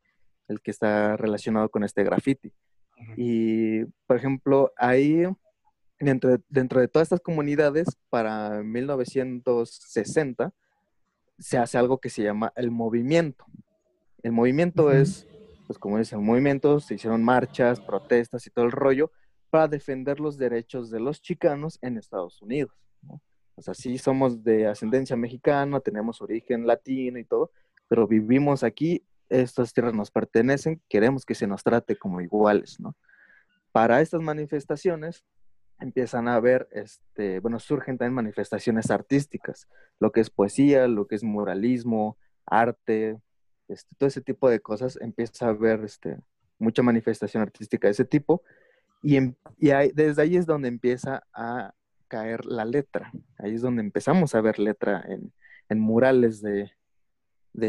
[0.47, 2.53] el que está relacionado con este graffiti.
[3.17, 5.23] Y, por ejemplo, ahí,
[5.99, 10.53] dentro de, dentro de todas estas comunidades, para 1960,
[11.39, 13.45] se hace algo que se llama el movimiento.
[14.21, 15.27] El movimiento es,
[15.65, 19.11] pues como dice, el movimiento, se hicieron marchas, protestas y todo el rollo
[19.49, 22.71] para defender los derechos de los chicanos en Estados Unidos.
[23.55, 27.51] O sea, sí somos de ascendencia mexicana, tenemos origen latino y todo,
[27.87, 32.95] pero vivimos aquí, estas tierras nos pertenecen, queremos que se nos trate como iguales, ¿no?
[33.71, 35.23] Para estas manifestaciones
[35.79, 39.67] empiezan a haber, este, bueno, surgen también manifestaciones artísticas,
[39.99, 43.19] lo que es poesía, lo que es muralismo, arte,
[43.67, 46.17] este, todo ese tipo de cosas, empieza a haber este,
[46.59, 48.43] mucha manifestación artística de ese tipo,
[49.01, 49.17] y,
[49.57, 51.73] y desde ahí es donde empieza a
[52.11, 53.09] caer la letra.
[53.37, 56.69] Ahí es donde empezamos a ver letra en, murales de,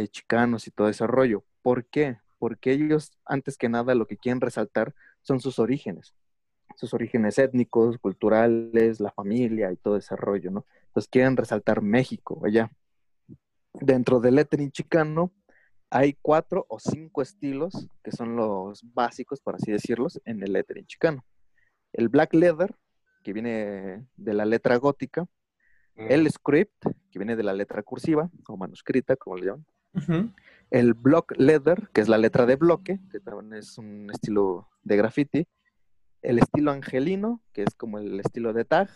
[0.08, 1.44] chicanos y todo ese rollo.
[1.62, 2.18] ¿Por qué?
[2.40, 6.12] Porque ellos, antes que nada, lo que quieren resaltar son sus orígenes,
[6.74, 10.66] sus orígenes étnicos, culturales, la familia y todo ese rollo, ¿no?
[10.88, 12.68] Entonces quieren resaltar México allá.
[13.74, 15.32] Dentro del lettering chicano
[15.88, 20.86] hay cuatro o cinco estilos que son los básicos, por así decirlos, en el lettering
[20.86, 21.24] chicano.
[21.92, 22.74] El black leather,
[23.22, 25.26] que viene de la letra gótica,
[25.94, 30.34] el script, que viene de la letra cursiva o manuscrita, como le llaman,
[30.70, 34.96] el block leather, que es la letra de bloque, que también es un estilo de
[34.96, 35.46] graffiti,
[36.22, 38.88] el estilo angelino, que es como el estilo de tag,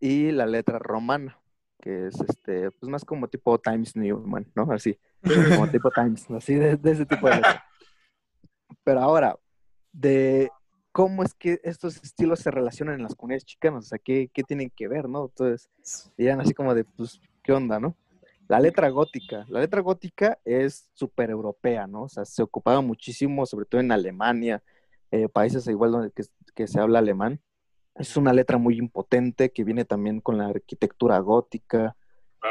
[0.00, 1.38] y la letra romana,
[1.80, 4.72] que es este, pues más como tipo Times New, ¿no?
[4.72, 7.64] Así, como tipo Times, así de, de ese tipo de letra.
[8.84, 9.36] Pero ahora,
[9.92, 10.50] de
[10.92, 14.42] cómo es que estos estilos se relacionan en las comunidades chicanas, o sea, qué, qué
[14.42, 15.26] tienen que ver, ¿no?
[15.26, 15.70] Entonces,
[16.16, 17.96] dirían así como de, pues, ¿qué onda, no?
[18.48, 22.04] La letra gótica, la letra gótica es súper europea, ¿no?
[22.04, 24.62] O sea, se ocupaba muchísimo, sobre todo en Alemania,
[25.10, 26.12] eh, países igual donde
[26.54, 27.40] que, se habla alemán.
[27.94, 31.94] Es una letra muy impotente que viene también con la arquitectura gótica.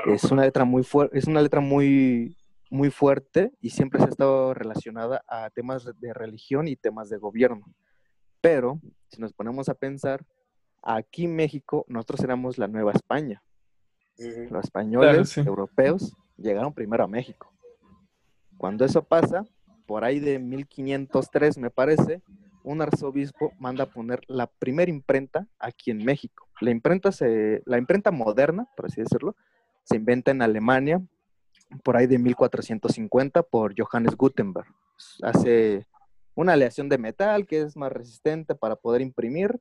[0.06, 2.38] Es una letra muy fuerte, es una letra muy,
[2.70, 7.18] muy fuerte y siempre se ha estado relacionada a temas de religión y temas de
[7.18, 7.66] gobierno.
[8.48, 8.80] Pero
[9.10, 10.26] si nos ponemos a pensar,
[10.82, 13.44] aquí en México nosotros éramos la Nueva España.
[14.18, 17.52] Los españoles, europeos, llegaron primero a México.
[18.58, 19.46] Cuando eso pasa,
[19.86, 22.22] por ahí de 1503 me parece,
[22.64, 26.48] un arzobispo manda a poner la primera imprenta aquí en México.
[26.62, 29.36] La imprenta, se, la imprenta moderna, por así decirlo,
[29.84, 31.02] se inventa en Alemania
[31.84, 34.74] por ahí de 1450 por Johannes Gutenberg.
[35.22, 35.86] Hace
[36.38, 39.60] una aleación de metal que es más resistente para poder imprimir,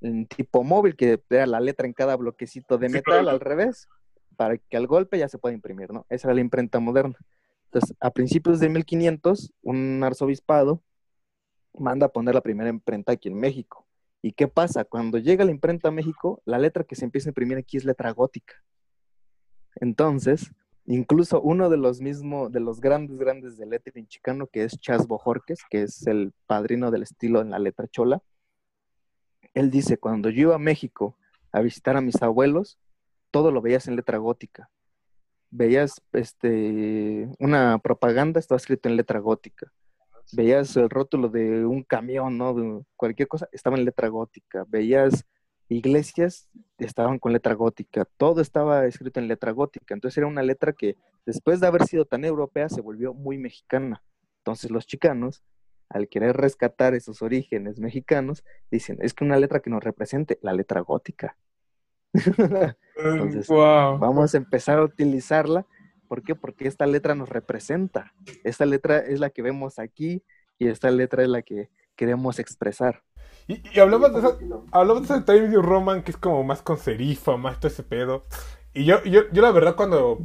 [0.00, 3.88] en tipo móvil que vea la letra en cada bloquecito de metal al revés,
[4.34, 6.06] para que al golpe ya se pueda imprimir, ¿no?
[6.08, 7.18] Esa era la imprenta moderna.
[7.66, 10.82] Entonces, a principios de 1500, un arzobispado
[11.74, 13.86] manda a poner la primera imprenta aquí en México.
[14.22, 14.84] ¿Y qué pasa?
[14.84, 17.84] Cuando llega la imprenta a México, la letra que se empieza a imprimir aquí es
[17.84, 18.54] letra gótica.
[19.74, 20.50] Entonces,
[20.86, 25.06] Incluso uno de los mismos, de los grandes, grandes del lettering chicano, que es Chas
[25.06, 28.22] Bojorques, que es el padrino del estilo en la letra chola,
[29.54, 31.16] él dice, cuando yo iba a México
[31.52, 32.78] a visitar a mis abuelos,
[33.30, 34.70] todo lo veías en letra gótica.
[35.50, 39.72] veías este, una propaganda, estaba escrito en letra gótica.
[40.32, 42.54] Veías el rótulo de un camión, ¿no?
[42.54, 44.64] De cualquier cosa, estaba en letra gótica.
[44.68, 45.24] Veías
[45.68, 46.48] iglesias,
[46.78, 48.06] estaban con letra gótica.
[48.16, 49.94] Todo estaba escrito en letra gótica.
[49.94, 50.96] Entonces era una letra que
[51.26, 54.02] después de haber sido tan europea se volvió muy mexicana.
[54.38, 55.42] Entonces los chicanos,
[55.88, 60.52] al querer rescatar esos orígenes mexicanos, dicen, es que una letra que nos represente, la
[60.52, 61.36] letra gótica.
[62.96, 65.66] Entonces, vamos a empezar a utilizarla.
[66.08, 66.34] ¿Por qué?
[66.34, 68.12] Porque esta letra nos representa.
[68.44, 70.22] Esta letra es la que vemos aquí
[70.58, 73.02] y esta letra es la que queremos expresar.
[73.46, 74.38] Y, y hablamos, de eso,
[74.72, 78.24] hablamos de Times New Roman, que es como más con serifa, más todo ese pedo.
[78.72, 80.18] Y yo, yo, yo la verdad cuando...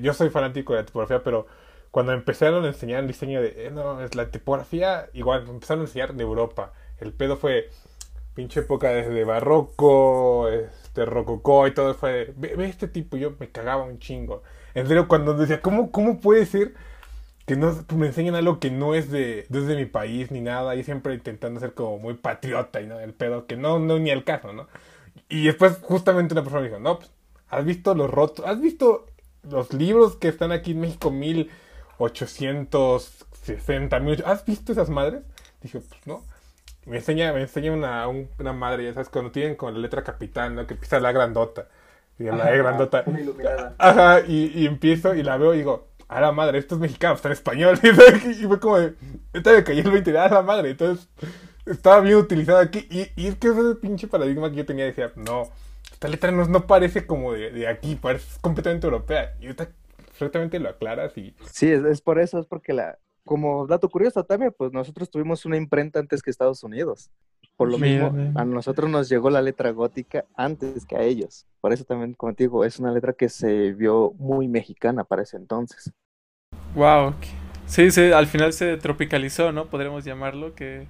[0.00, 1.46] Yo soy fanático de la tipografía, pero
[1.90, 3.66] cuando empezaron a enseñar el diseño de...
[3.66, 6.72] Eh, no, es la tipografía, igual, empezaron a enseñar de Europa.
[6.98, 7.70] El pedo fue
[8.34, 13.82] pinche época desde barroco, este rococó y todo fue, ve, este tipo, yo me cagaba
[13.82, 14.44] un chingo.
[14.74, 16.74] En serio, cuando decía, ¿cómo, cómo puede ser
[17.48, 20.76] que no me enseñen algo que no es de, desde mi país ni nada?
[20.76, 24.10] Y siempre intentando ser como muy patriota y no, el pedo, que no, no ni
[24.10, 24.68] el caso, ¿no?
[25.28, 27.10] Y después justamente una persona me dijo, no, pues,
[27.48, 28.46] ¿has visto los rotos?
[28.46, 29.06] ¿Has visto
[29.42, 35.22] los libros que están aquí en México, 1860, mil, ¿has visto esas madres?
[35.60, 36.22] Dije, pues no
[36.88, 40.54] me enseña, me enseña una, una madre, ya sabes, cuando tienen con la letra capital,
[40.54, 40.66] ¿no?
[40.66, 41.68] Que empieza la grandota.
[42.18, 43.04] Y la E grandota.
[43.06, 43.74] Una iluminada.
[43.78, 47.14] Ajá, y, y, empiezo y la veo y digo, a la madre, esto es mexicano,
[47.14, 47.78] está en español.
[48.40, 48.94] y fue como de,
[49.32, 50.70] esta me cayó el 20, a la madre.
[50.70, 51.08] Entonces,
[51.66, 52.86] estaba bien utilizado aquí.
[52.90, 55.50] Y, es que ese pinche paradigma que yo tenía, decía, no,
[55.92, 59.34] esta letra no, parece como de, de aquí, parece completamente europea.
[59.40, 59.68] Y ahorita
[60.06, 61.34] perfectamente lo aclaras y...
[61.52, 65.44] Sí, es, es por eso, es porque la, como dato curioso también, pues nosotros tuvimos
[65.44, 67.10] una imprenta antes que Estados Unidos.
[67.58, 71.44] Por lo mismo, a nosotros nos llegó la letra gótica antes que a ellos.
[71.60, 75.22] Por eso también, como te digo, es una letra que se vio muy mexicana para
[75.22, 75.90] ese entonces.
[76.76, 77.14] Wow.
[77.66, 79.66] Sí, sí, al final se tropicalizó, ¿no?
[79.66, 80.86] Podríamos llamarlo, que,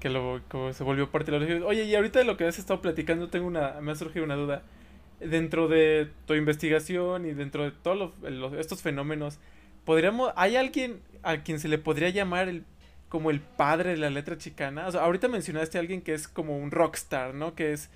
[0.00, 0.40] que lo,
[0.72, 1.64] se volvió parte de los...
[1.64, 4.36] Oye, y ahorita de lo que has estado platicando, tengo una, me ha surgido una
[4.36, 4.62] duda.
[5.20, 8.14] Dentro de tu investigación y dentro de todos
[8.58, 9.38] estos fenómenos,
[9.84, 12.64] podríamos, ¿hay alguien a quien se le podría llamar el,
[13.12, 14.86] como el padre de la letra chicana?
[14.86, 17.54] Ahorita mencionaste a alguien que es como un rockstar, ¿no?
[17.54, 17.90] Que es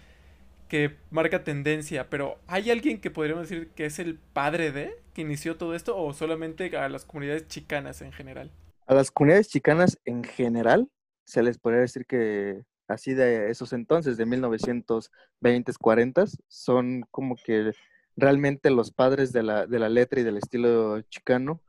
[0.69, 5.23] que marca tendencia, pero ¿hay alguien que podríamos decir que es el padre de, que
[5.23, 8.51] inició todo esto, o solamente a las comunidades chicanas en general?
[8.87, 10.87] A las comunidades chicanas en general,
[11.25, 17.73] se les podría decir que así de esos entonces, de 1920, 40, son como que
[18.17, 21.63] realmente los padres de la, de la letra y del estilo chicano,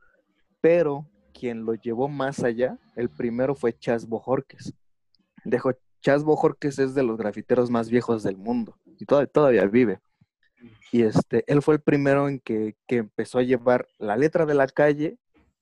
[0.60, 1.08] pero
[1.38, 4.74] quien lo llevó más allá, el primero fue Chas Bojorques.
[5.44, 10.00] Dejo, Chas Bojorques es de los grafiteros más viejos del mundo y todavía, vive.
[10.90, 14.66] Y este, él fue el primero en que, empezó a llevar la letra de la
[14.66, 15.18] calle,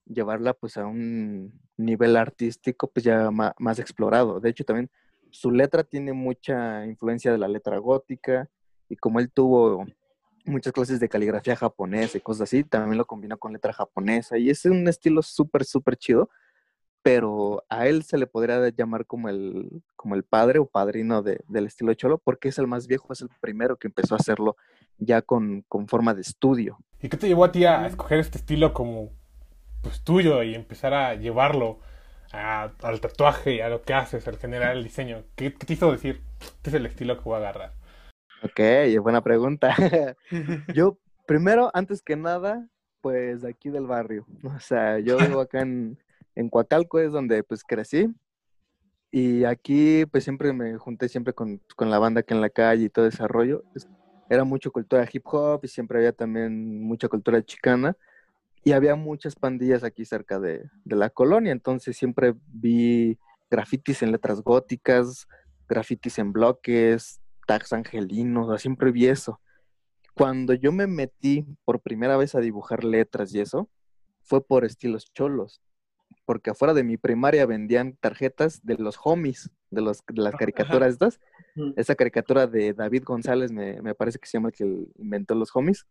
[0.07, 4.41] llevarla pues a un nivel artístico pues ya más, más explorado.
[4.41, 4.91] De hecho también
[5.31, 8.49] su letra tiene mucha influencia de la letra gótica
[8.89, 9.85] y como él tuvo
[10.47, 14.51] muchas clases de caligrafía japonesa y cosas así, también lo combinó con letra japonesa y
[14.51, 16.31] es un estilo súper, súper chido,
[17.03, 21.67] pero a él se le podría llamar como el, como el padre o padrino del
[21.67, 24.57] estilo cholo porque es el más viejo, es el primero que empezó a hacerlo
[24.99, 26.79] ya con, con forma de estudio.
[27.01, 29.11] ¿Y qué te llevó a ti a escoger este estilo como
[29.83, 31.79] pues, tuyo y empezar a llevarlo
[32.33, 35.23] al tatuaje a lo que haces, al generar el diseño?
[35.37, 37.73] ¿Qué, ¿Qué, te hizo decir, este es el estilo que voy a agarrar?
[38.43, 38.61] Ok,
[39.03, 39.75] buena pregunta.
[40.75, 42.69] yo, primero, antes que nada,
[43.01, 44.27] pues de aquí del barrio.
[44.45, 45.99] O sea, yo vivo acá en,
[46.35, 48.09] en Coacalco, es donde pues crecí.
[49.11, 52.85] Y aquí pues siempre me junté siempre con, con la banda que en la calle
[52.85, 53.65] y todo ese rollo.
[54.29, 57.97] Era mucho cultura hip hop y siempre había también mucha cultura chicana.
[58.65, 61.53] Y había muchas pandillas aquí cerca de, de la colonia.
[61.53, 63.17] Entonces siempre vi
[63.49, 65.29] grafitis en letras góticas,
[65.69, 69.41] grafitis en bloques, tags angelinos, siempre vi eso.
[70.15, 73.69] Cuando yo me metí por primera vez a dibujar letras y eso,
[74.23, 75.63] fue por estilos cholos,
[76.25, 80.93] porque afuera de mi primaria vendían tarjetas de los homies, de, los, de las caricaturas
[80.93, 81.21] estas.
[81.77, 84.65] Esa caricatura de David González me, me, parece que se llama el que
[84.99, 85.87] inventó los homies.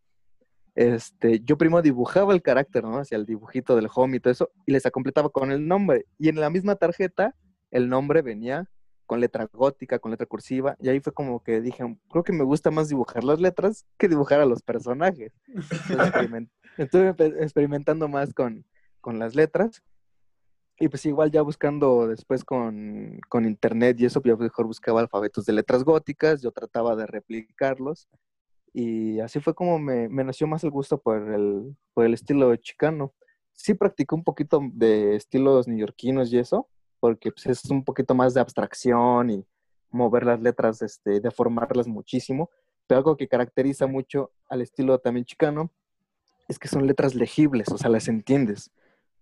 [0.76, 2.98] Este, yo primero dibujaba el carácter, ¿no?
[2.98, 6.06] Hacia el dibujito del homie y todo eso, y les completaba con el nombre.
[6.18, 7.34] Y en la misma tarjeta,
[7.70, 8.68] el nombre venía
[9.06, 12.44] con letra gótica, con letra cursiva, y ahí fue como que dije, creo que me
[12.44, 15.32] gusta más dibujar las letras que dibujar a los personajes.
[16.76, 18.66] estuve experimentando más con,
[19.00, 19.82] con, las letras,
[20.78, 25.46] y pues igual ya buscando después con, con internet y eso, yo mejor buscaba alfabetos
[25.46, 28.08] de letras góticas, yo trataba de replicarlos,
[28.78, 32.54] y así fue como me, me nació más el gusto por el, por el estilo
[32.56, 33.14] chicano.
[33.54, 36.68] Sí practicé un poquito de estilos neoyorquinos y eso,
[37.06, 39.46] porque pues, es un poquito más de abstracción y
[39.90, 42.50] mover las letras, este, deformarlas muchísimo,
[42.88, 45.70] pero algo que caracteriza mucho al estilo también chicano
[46.48, 48.72] es que son letras legibles, o sea, las entiendes.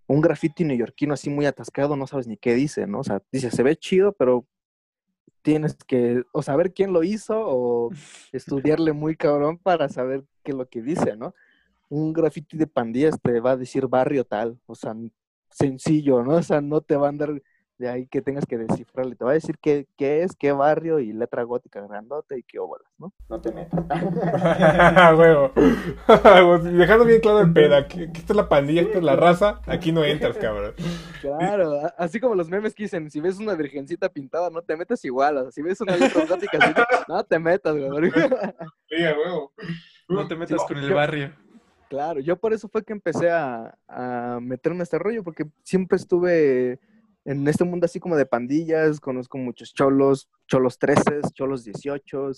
[0.07, 3.01] Un graffiti neoyorquino así muy atascado, no sabes ni qué dice, ¿no?
[3.01, 4.47] O sea, dice, se ve chido, pero
[5.43, 7.91] tienes que o saber quién lo hizo o
[8.33, 11.35] estudiarle muy cabrón para saber qué es lo que dice, ¿no?
[11.91, 14.97] Un graffiti de pandillas te va a decir barrio tal, o sea,
[15.51, 16.37] sencillo, ¿no?
[16.37, 17.43] O sea, no te va a andar
[17.79, 19.17] de ahí que tengas que descifrarle.
[19.17, 22.59] Te va a decir qué, qué es, qué barrio y letra gótica grandote y qué
[22.59, 23.13] óvalas, ¿no?
[23.29, 23.85] No te metas.
[25.19, 25.53] Huevo.
[26.63, 29.91] Dejando bien claro el peda, que, esta es la pandilla, esta es la raza, aquí
[29.93, 30.75] no entras, cabrón.
[31.21, 35.05] Claro, así como los memes que dicen, si ves una virgencita pintada, no te metas
[35.05, 35.39] igual.
[35.39, 36.59] O sea, si ves una letra gótica,
[37.09, 38.11] no te metas, güey.
[38.11, 39.53] Sí, huevo.
[40.09, 41.33] No te metas con el barrio.
[41.89, 45.97] Claro, yo por eso fue que empecé a, a meterme a este rollo, porque siempre
[45.97, 46.81] estuve
[47.25, 52.31] en este mundo así como de pandillas, conozco muchos cholos, cholos 13, cholos 18,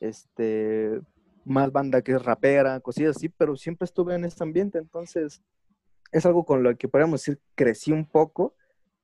[0.00, 1.00] este,
[1.44, 5.42] más banda que es rapera, cosillas así, pero siempre estuve en este ambiente, entonces
[6.12, 8.54] es algo con lo que podríamos decir crecí un poco,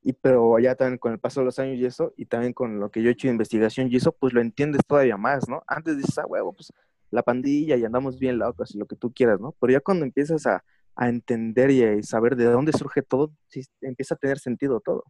[0.03, 2.81] y pero ya también con el paso de los años y eso, y también con
[2.81, 5.63] lo que yo he hecho de investigación y eso, pues lo entiendes todavía más, ¿no?
[5.69, 6.73] Antes dices, ah, huevo, pues
[7.11, 9.55] la pandilla y andamos bien locos y lo que tú quieras, ¿no?
[9.61, 10.65] Pero ya cuando empiezas a,
[10.95, 15.05] a entender y saber de dónde surge todo, sí, empieza a tener sentido todo.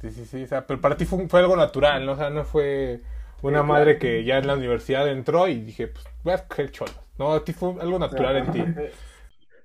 [0.00, 2.12] Sí, sí, sí, o sea, pero para ti fue, fue algo natural, ¿no?
[2.12, 3.02] O sea, no fue
[3.42, 7.00] una madre que ya en la universidad entró y dije, pues voy a escoger cholos.
[7.18, 8.64] No, a ti fue algo natural en ti.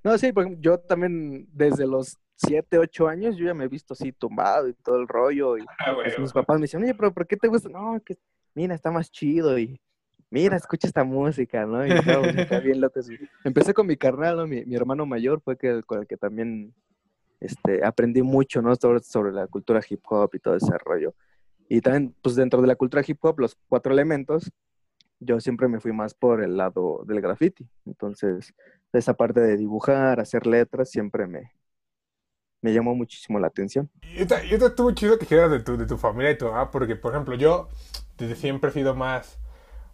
[0.03, 3.93] No, sí, pues yo también desde los 7, 8 años yo ya me he visto
[3.93, 7.13] así tumbado y todo el rollo y Ah, pues, mis papás me decían, oye, pero
[7.13, 7.67] ¿por qué te gusta?
[7.67, 8.15] No, que
[8.53, 9.81] mira, está más chido y
[10.29, 11.85] mira, escucha esta música, ¿no?
[11.85, 13.07] Y estábamos acá bien locos.
[13.43, 14.47] Empecé con mi carnal, ¿no?
[14.47, 16.73] Mi, mi hermano mayor fue que, con el que también
[17.39, 18.75] este, aprendí mucho, ¿no?
[18.75, 21.13] Sobre, sobre la cultura hip hop y todo ese rollo.
[21.69, 24.51] Y también, pues dentro de la cultura hip hop, los cuatro elementos,
[25.19, 27.67] yo siempre me fui más por el lado del graffiti.
[27.85, 28.53] Entonces,
[28.93, 31.51] esa parte de dibujar, hacer letras, siempre me,
[32.61, 33.89] me llamó muchísimo la atención.
[34.01, 36.45] Y esto, y esto estuvo chido que dijeras de tu, de tu familia y tu
[36.45, 37.69] mamá, porque, por ejemplo, yo
[38.17, 39.39] desde siempre he sido más,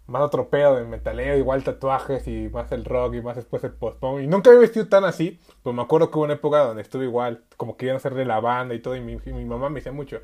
[0.08, 3.72] más otro pedo de metaleo, igual tatuajes y más el rock y más después el
[3.74, 4.22] post-punk.
[4.22, 7.06] Y nunca había vestido tan así, pero me acuerdo que hubo una época donde estuve
[7.06, 10.20] igual, como querían hacerle la banda y todo, y mi, mi mamá me decía mucho,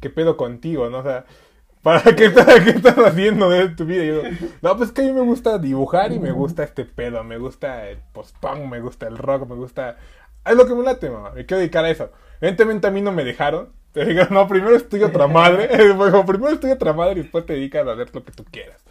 [0.00, 0.98] ¿qué pedo contigo, no?
[0.98, 1.24] O sea,
[1.82, 4.04] ¿para qué, estás- qué estás haciendo de tu vida?
[4.04, 4.22] Y yo,
[4.62, 7.88] no, pues que a mí me gusta dibujar y me gusta este pedo, me gusta
[7.88, 9.96] el post-punk, me gusta el rock, me gusta...
[10.44, 12.10] Es lo que me late, mamá, me quiero dedicar a eso.
[12.40, 13.70] Evidentemente a mí no me dejaron.
[13.92, 15.68] Te digo, no, primero estudia otra madre.
[16.26, 18.82] Primero estudia otra madre y después te dedicas a hacer lo que tú quieras.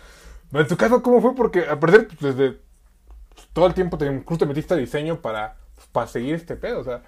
[0.52, 1.34] Pero en tu caso, ¿cómo fue?
[1.36, 2.60] Porque a parecer pues, desde
[3.54, 6.80] todo el tiempo te, incluso te metiste a diseño para, pues, para seguir este pedo.
[6.82, 7.02] O sea,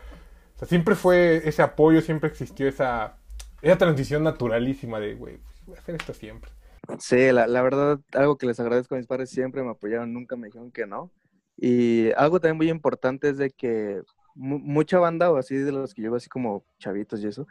[0.66, 3.18] siempre fue ese apoyo, siempre existió esa,
[3.62, 6.52] esa transición naturalísima de, güey, pues, voy a hacer esto siempre.
[7.00, 10.36] Sí, la, la verdad, algo que les agradezco a mis padres siempre me apoyaron, nunca
[10.36, 11.12] me dijeron que no.
[11.58, 14.02] Y algo también muy importante es de que
[14.36, 17.48] mu- mucha banda o así de los que llevo así como chavitos y eso,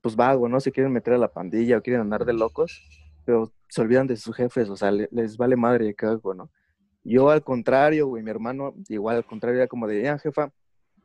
[0.00, 0.60] pues vago, ¿no?
[0.60, 2.82] Se quieren meter a la pandilla o quieren andar de locos,
[3.24, 6.50] pero se olvidan de sus jefes, o sea, le- les vale madre de cago, ¿no?
[7.04, 10.50] Yo al contrario, güey, mi hermano igual al contrario era como de, ya, jefa,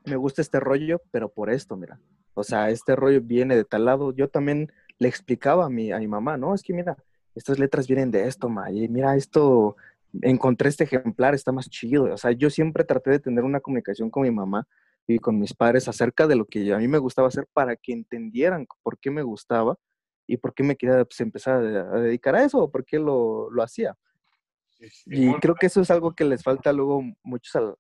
[0.06, 2.00] me gusta este rollo, pero por esto, mira.
[2.34, 4.14] O sea, este rollo viene de tal lado.
[4.14, 6.98] Yo también le explicaba a mi, a mi mamá, no, es que mira,
[7.36, 9.76] estas letras vienen de esto, ma, y mira, esto,
[10.22, 12.06] encontré este ejemplar, está más chido.
[12.14, 14.68] O sea, yo siempre traté de tener una comunicación con mi mamá
[15.08, 17.94] y con mis padres acerca de lo que a mí me gustaba hacer para que
[17.94, 19.76] entendieran por qué me gustaba
[20.34, 23.00] y por qué me quería pues, empezar a, a dedicar a eso o por qué
[23.00, 23.98] lo, lo hacía.
[25.12, 27.76] Y creo que eso es algo que les falta luego muchos al-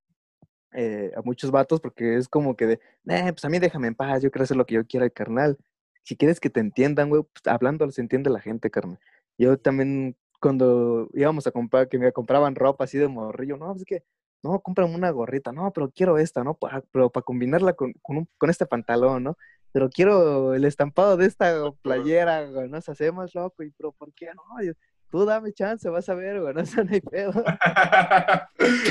[0.73, 3.95] eh, a muchos vatos porque es como que de, "Nah, pues a mí déjame en
[3.95, 5.57] paz, yo quiero hacer lo que yo quiera, carnal.
[6.03, 8.99] Si quieres que te entiendan, güey, pues hablando se entiende la gente, carnal.
[9.37, 13.79] Yo también cuando íbamos a comprar, que me compraban ropa así de morrillo, no, pues
[13.81, 14.03] es que,
[14.43, 16.57] no, cómprame una gorrita, no, pero quiero esta, ¿no?
[16.91, 19.37] Pero para combinarla con, con, un- con este pantalón, ¿no?
[19.72, 22.82] Pero quiero el estampado de esta playera, güey, ¿no?
[22.82, 24.63] Se hace más loco, y pero ¿por qué no?
[24.63, 24.74] Yo,
[25.11, 27.43] Tú dame chance, vas a ver, güey, no, eso no hay pedo.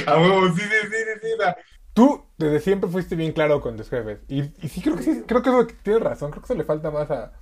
[0.07, 1.29] a huevo, sí, sí, sí, sí, sí.
[1.39, 1.57] la-
[1.95, 4.21] Tú desde siempre fuiste bien claro con tus jefes.
[4.29, 6.65] Y, y sí creo que sí, creo que eso tienes razón, creo que eso le
[6.65, 7.33] falta más a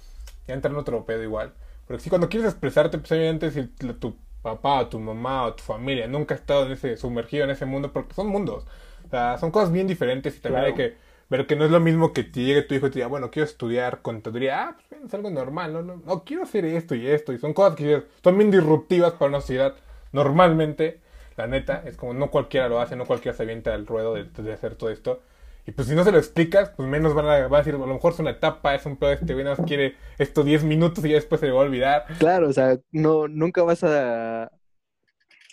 [0.47, 1.53] entrar en otro pedo igual.
[1.87, 5.63] Porque si cuando quieres expresarte, pues obviamente si tu papá o tu mamá o tu
[5.63, 8.67] familia nunca ha estado en ese, sumergido en ese mundo, porque son mundos.
[9.07, 10.75] O sea, son cosas bien diferentes y también Claro.
[10.77, 10.97] hay que
[11.29, 13.31] ver que no es lo mismo que te llegue tu hijo y te diga, bueno,
[13.31, 14.69] quiero estudiar contaduría.
[14.69, 15.83] Ah, pues es algo normal, ¿no?
[15.83, 17.33] No, no, quiero hacer esto y esto.
[17.33, 19.75] Y son cosas que son bien disruptivas para una sociedad
[20.13, 21.01] normalmente.
[21.37, 24.53] La neta, es como no cualquiera lo hace, no cualquiera se avienta al ruedo de,
[24.53, 25.23] hacer todo esto.
[25.67, 27.79] Y pues si no se lo explicas, pues menos van a, va a decir, a
[27.79, 30.63] lo mejor es una etapa, es un pedo, este güey nada más quiere esto 10
[30.63, 32.05] minutos y ya después se le va a olvidar.
[32.19, 34.45] Claro, o sea, no, nunca vas a,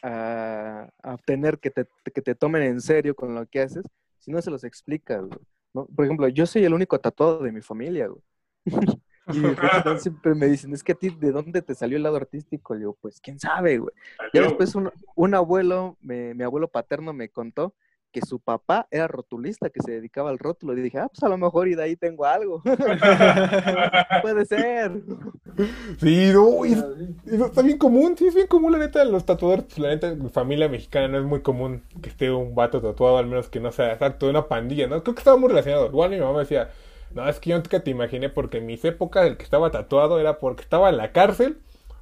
[0.04, 3.86] a, a tener que te, que te tomen en serio con lo que haces
[4.24, 5.40] si no se los explicas, güey,
[5.74, 5.86] ¿no?
[5.88, 8.22] Por ejemplo, yo soy el único tatuado de mi familia, güey.
[9.32, 9.56] Y mi
[9.96, 12.76] siempre me dicen, es que a ti, ¿de dónde te salió el lado artístico?
[12.76, 13.94] Le digo, pues, quién sabe, güey.
[14.32, 17.74] Ya después un, un abuelo, me- mi abuelo paterno me contó
[18.14, 20.78] que su papá era rotulista, que se dedicaba al rótulo.
[20.78, 22.62] Y dije, ah, pues a lo mejor y de ahí tengo algo.
[24.22, 25.02] Puede ser.
[26.00, 29.26] Sí, no, y, y no, está bien común, sí, es bien común la neta, los
[29.26, 33.18] tatuadores, pues, la neta, familia mexicana no es muy común que esté un vato tatuado,
[33.18, 35.04] al menos que no sea exacto de una pandilla, ¿no?
[35.04, 35.88] Creo que estaba muy relacionado.
[35.88, 36.70] Igual mi mamá me decía,
[37.14, 40.20] no, es que yo nunca te imaginé porque en mis épocas el que estaba tatuado
[40.20, 41.58] era porque estaba en la cárcel,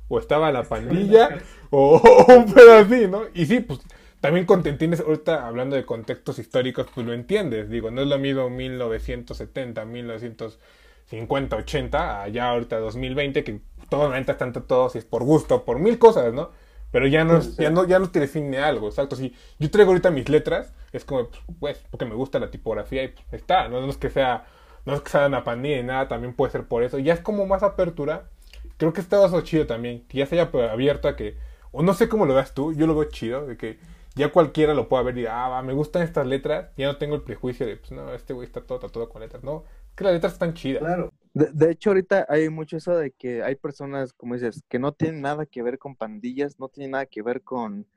[0.09, 1.37] o estaba en la pandilla,
[1.69, 1.95] o,
[2.27, 3.21] o un pedo así, ¿no?
[3.33, 3.79] Y sí, pues
[4.21, 8.19] también con- entiendes, ahorita hablando de contextos históricos, pues lo entiendes, digo, no es lo
[8.19, 15.05] mismo 1970, 1950, 80, allá ahorita 2020, que todos la neta están tatuados y es
[15.05, 16.51] por gusto, por mil cosas, ¿no?
[16.91, 19.15] Pero ya no, es- ya no, ya no te define algo, exacto.
[19.15, 23.03] Si yo traigo ahorita mis letras, es como, pues, pues, porque me gusta la tipografía
[23.03, 23.81] y pues, está, ¿no?
[23.81, 24.45] No es que sea,
[24.85, 26.99] no es que sea una pandilla ni nada, también puede ser por eso.
[26.99, 28.29] Ya es como más apertura.
[28.77, 31.37] Creo que está eso chido también, que ya se haya abierto a que,
[31.71, 33.79] o no sé cómo lo veas tú, yo lo veo chido, de que
[34.15, 37.15] ya cualquiera lo pueda ver y ah, va, me gustan estas letras, ya no tengo
[37.15, 40.03] el prejuicio de, pues no, este güey está todo tatuado con letras, no, es que
[40.03, 40.81] las letras están chidas.
[40.81, 41.11] Claro.
[41.33, 44.91] De, de hecho, ahorita hay mucho eso de que hay personas, como dices, que no
[44.91, 47.87] tienen nada que ver con pandillas, no tienen nada que ver con,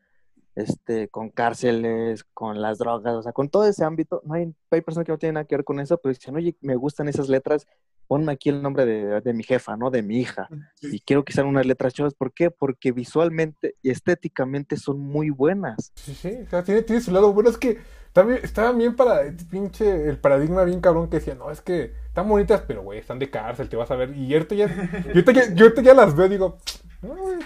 [0.54, 4.22] este, con cárceles, con las drogas, o sea, con todo ese ámbito.
[4.24, 6.56] No hay, hay personas que no tienen nada que ver con eso, pero dicen, oye,
[6.60, 7.66] me gustan esas letras,
[8.06, 9.90] ponme aquí el nombre de, de mi jefa, ¿no?
[9.90, 10.48] De mi hija.
[10.82, 12.14] Y quiero que sean unas letras chivas.
[12.14, 12.50] ¿Por qué?
[12.50, 15.92] Porque visualmente y estéticamente son muy buenas.
[15.94, 17.50] Sí, sí, o sea, tiene, tiene su lado bueno.
[17.50, 17.78] Es que
[18.12, 22.28] también estaban bien para pinche el paradigma bien cabrón que decía, no, es que están
[22.28, 24.16] bonitas, pero güey, están de cárcel, te vas a ver.
[24.16, 24.66] Y ahorita ya,
[25.04, 26.58] yo ahorita ya, yo ahorita ya las veo y digo,
[27.02, 27.38] no, güey,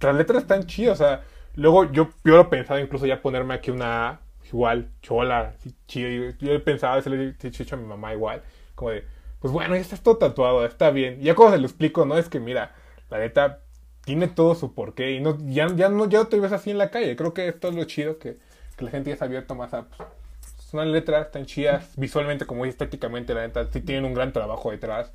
[0.00, 1.00] las letras están chidas.
[1.00, 1.22] O sea,
[1.54, 4.20] luego yo, yo lo pensaba incluso ya ponerme aquí una
[4.52, 8.42] igual, chola, así, y Yo he pensado, veces le he dicho a mi mamá igual,
[8.74, 9.04] como de,
[9.42, 11.20] pues bueno, ya está todo tatuado, está bien.
[11.20, 12.74] Ya cuando se lo explico, no, es que mira,
[13.10, 13.60] la neta
[14.04, 16.90] tiene todo su porqué y no, ya, no, ya no te ves así en la
[16.90, 17.16] calle.
[17.16, 18.38] Creo que esto es lo chido, que,
[18.76, 19.88] que la gente ya se ha abierto más a...
[19.88, 20.08] Pues,
[20.56, 25.12] son letras tan chidas, visualmente como estéticamente, la neta, sí tienen un gran trabajo detrás.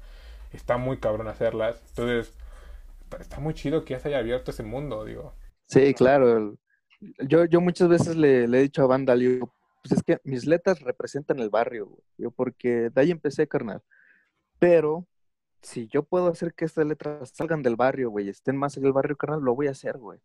[0.53, 1.81] Está muy cabrón hacerlas.
[1.89, 2.33] Entonces,
[3.19, 5.33] está, muy chido que ya se haya abierto ese mundo, digo.
[5.65, 6.55] Sí, claro.
[7.19, 10.45] Yo, yo muchas veces le, he dicho a Banda, le digo, pues es que mis
[10.45, 11.89] letras representan el barrio.
[12.17, 13.81] Yo, porque de ahí empecé, carnal.
[14.59, 15.07] Pero
[15.61, 18.93] si yo puedo hacer que estas letras salgan del barrio, güey, estén más en el
[18.93, 20.19] barrio, carnal, lo voy a hacer, güey.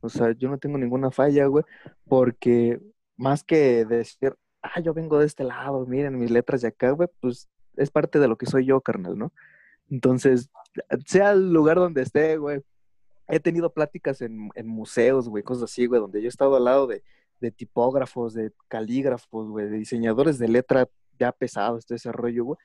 [0.00, 1.64] O sea, yo no tengo ninguna falla, güey,
[2.06, 2.80] porque
[3.16, 7.08] más que decir, ah, yo vengo de este lado, miren mis letras de acá, güey,
[7.20, 9.32] pues es parte de lo que soy yo, carnal, ¿no?
[9.90, 10.50] Entonces,
[11.06, 12.62] sea el lugar donde esté, güey,
[13.28, 16.86] he tenido pláticas en, museos, güey, cosas así, güey, donde yo he estado al lado
[16.86, 17.02] de,
[17.40, 22.58] de tipógrafos, de calígrafos, güey, de diseñadores de letra ya pesados, todo ese rollo, güey.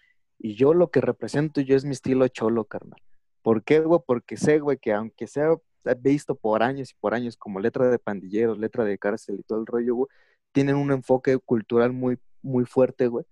[0.44, 3.00] Y yo lo que represento yo es mi estilo cholo, carnal.
[3.44, 4.02] ¿Por qué, güey?
[4.06, 5.56] Porque sé, güey, que aunque sea
[6.00, 9.60] visto por años y por años como letra de pandilleros, letra de cárcel y todo
[9.60, 10.08] el rollo, güey,
[10.52, 13.24] tienen un enfoque cultural muy, muy fuerte, güey,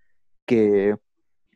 [0.45, 0.97] que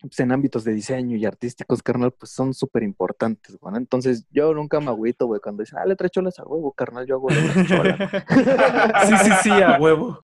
[0.01, 3.73] pues, en ámbitos de diseño y artísticos, carnal, pues son súper importantes, güey.
[3.73, 3.77] ¿no?
[3.77, 7.15] Entonces, yo nunca me agüito, güey, cuando dicen, ah, letra cholas a huevo, carnal, yo
[7.15, 8.09] hago letra chola.
[9.07, 10.19] sí, sí, sí, a huevo.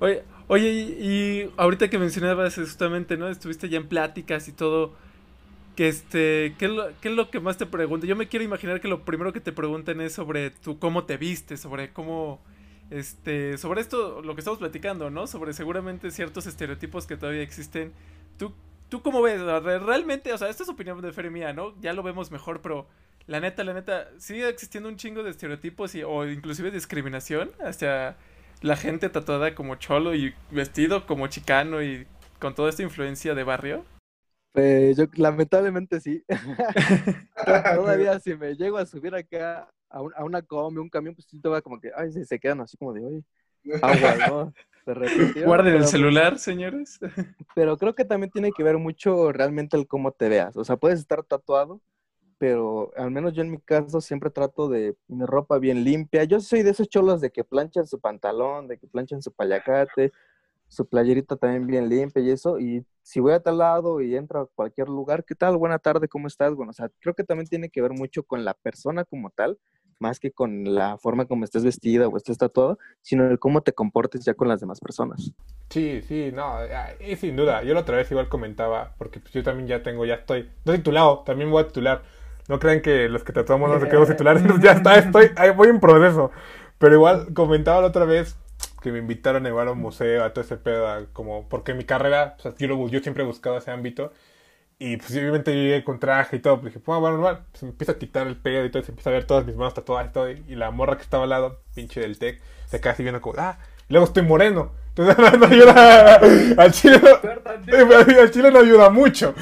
[0.00, 3.28] Oye, oye y, y ahorita que mencionabas justamente, ¿no?
[3.28, 4.92] Estuviste ya en pláticas y todo.
[5.76, 8.08] Que este, ¿qué es, lo, ¿qué es lo que más te preguntan?
[8.08, 11.16] Yo me quiero imaginar que lo primero que te preguntan es sobre tu cómo te
[11.16, 12.40] viste, sobre cómo,
[12.90, 15.26] este, sobre esto, lo que estamos platicando, ¿no?
[15.26, 17.92] Sobre seguramente ciertos estereotipos que todavía existen.
[18.38, 18.52] ¿Tú,
[18.88, 19.40] tú cómo ves?
[19.40, 21.74] Realmente, o sea, esta es opinión de Fer y mía, ¿no?
[21.80, 22.86] Ya lo vemos mejor, pero
[23.26, 28.16] la neta, la neta, sigue existiendo un chingo de estereotipos y, o inclusive discriminación hacia
[28.64, 32.06] la gente tatuada como cholo y vestido como chicano y
[32.40, 33.84] con toda esta influencia de barrio?
[34.52, 36.24] Pues yo lamentablemente sí.
[37.44, 41.26] Todavía si me llego a subir acá a, un, a una combi, un camión, pues
[41.28, 43.22] sí te va como que, ay, se, se quedan así como de, oye,
[43.82, 44.54] agua, ¿no?
[44.86, 46.98] Repente, Guarden pero, el celular, señores.
[47.54, 50.56] Pero creo que también tiene que ver mucho realmente el cómo te veas.
[50.56, 51.80] O sea, puedes estar tatuado,
[52.38, 56.24] pero al menos yo en mi caso siempre trato de mi ropa bien limpia.
[56.24, 60.12] Yo soy de esos cholos de que planchan su pantalón, de que planchan su payacate,
[60.68, 62.58] su playerita también bien limpia y eso.
[62.58, 65.56] Y si voy a tal lado y entro a cualquier lugar, ¿qué tal?
[65.56, 66.54] Buena tarde, ¿cómo estás?
[66.54, 69.58] Bueno, o sea, creo que también tiene que ver mucho con la persona como tal,
[69.98, 73.72] más que con la forma como estés vestida o estés tatuado, sino el cómo te
[73.72, 75.32] comportes ya con las demás personas.
[75.70, 76.58] Sí, sí, no,
[77.00, 77.62] y sin duda.
[77.62, 80.72] Yo la otra vez igual comentaba, porque pues yo también ya tengo, ya estoy, no
[80.72, 82.02] titulado, también voy a titular.
[82.48, 85.80] No crean que los que tatuamos no se quedamos titulares, ya está, estoy, voy en
[85.80, 86.30] proceso.
[86.78, 88.36] Pero igual comentaba la otra vez
[88.82, 91.84] que me invitaron a llevar a un museo, a todo ese pedo, como porque mi
[91.84, 94.12] carrera, o sea, yo, yo siempre he buscado ese ámbito
[94.78, 97.44] y pues obviamente yo llegué con traje y todo, pues dije, pues bueno, normal.
[97.54, 99.56] Se me empieza a quitar el pedo y todo, se empieza a ver todas mis
[99.56, 100.30] manos tatuadas y todo.
[100.30, 103.36] Y la morra que estaba al lado, pinche del tech, se queda así viendo como,
[103.38, 103.58] ah,
[103.88, 104.72] luego estoy moreno.
[104.96, 106.20] Entonces no, ayuda,
[106.56, 109.34] al chile no, al chile no ayuda mucho.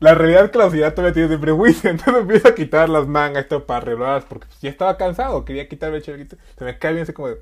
[0.00, 3.06] La realidad es que la sociedad todavía tiene de prejuicio, entonces empiezo a quitar las
[3.06, 6.26] mangas todo para arreglarlas porque ya estaba cansado, quería quitarme el chile,
[6.58, 7.40] se me cae bien así como de,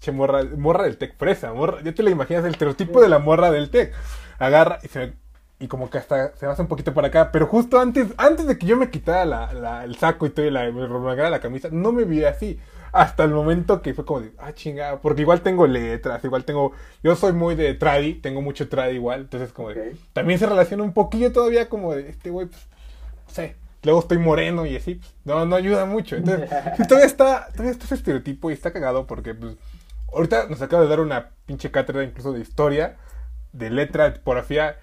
[0.00, 3.20] che, morra, morra del tech fresa, morra, ya te la imaginas el estereotipo de la
[3.20, 3.92] morra del tech.
[4.38, 5.24] Agarra y se me
[5.60, 7.30] y como que hasta se basa un poquito para acá.
[7.32, 10.50] Pero justo antes, antes de que yo me quitara la, el saco y todo y
[10.50, 12.58] la, me la camisa, no me vi así.
[12.94, 16.72] Hasta el momento que fue como de, ah, chingada, porque igual tengo letras, igual tengo,
[17.02, 20.84] yo soy muy de tradi, tengo mucho tradi igual, entonces como de, también se relaciona
[20.84, 22.68] un poquillo todavía como de, este güey, pues,
[23.26, 26.14] no sé, luego estoy moreno y así, pues, no, no ayuda mucho.
[26.14, 26.48] Entonces,
[26.88, 29.56] todavía está, todavía está ese estereotipo y está cagado porque, pues,
[30.12, 32.96] ahorita nos acaba de dar una pinche cátedra incluso de historia,
[33.52, 34.76] de letra, de tipografía,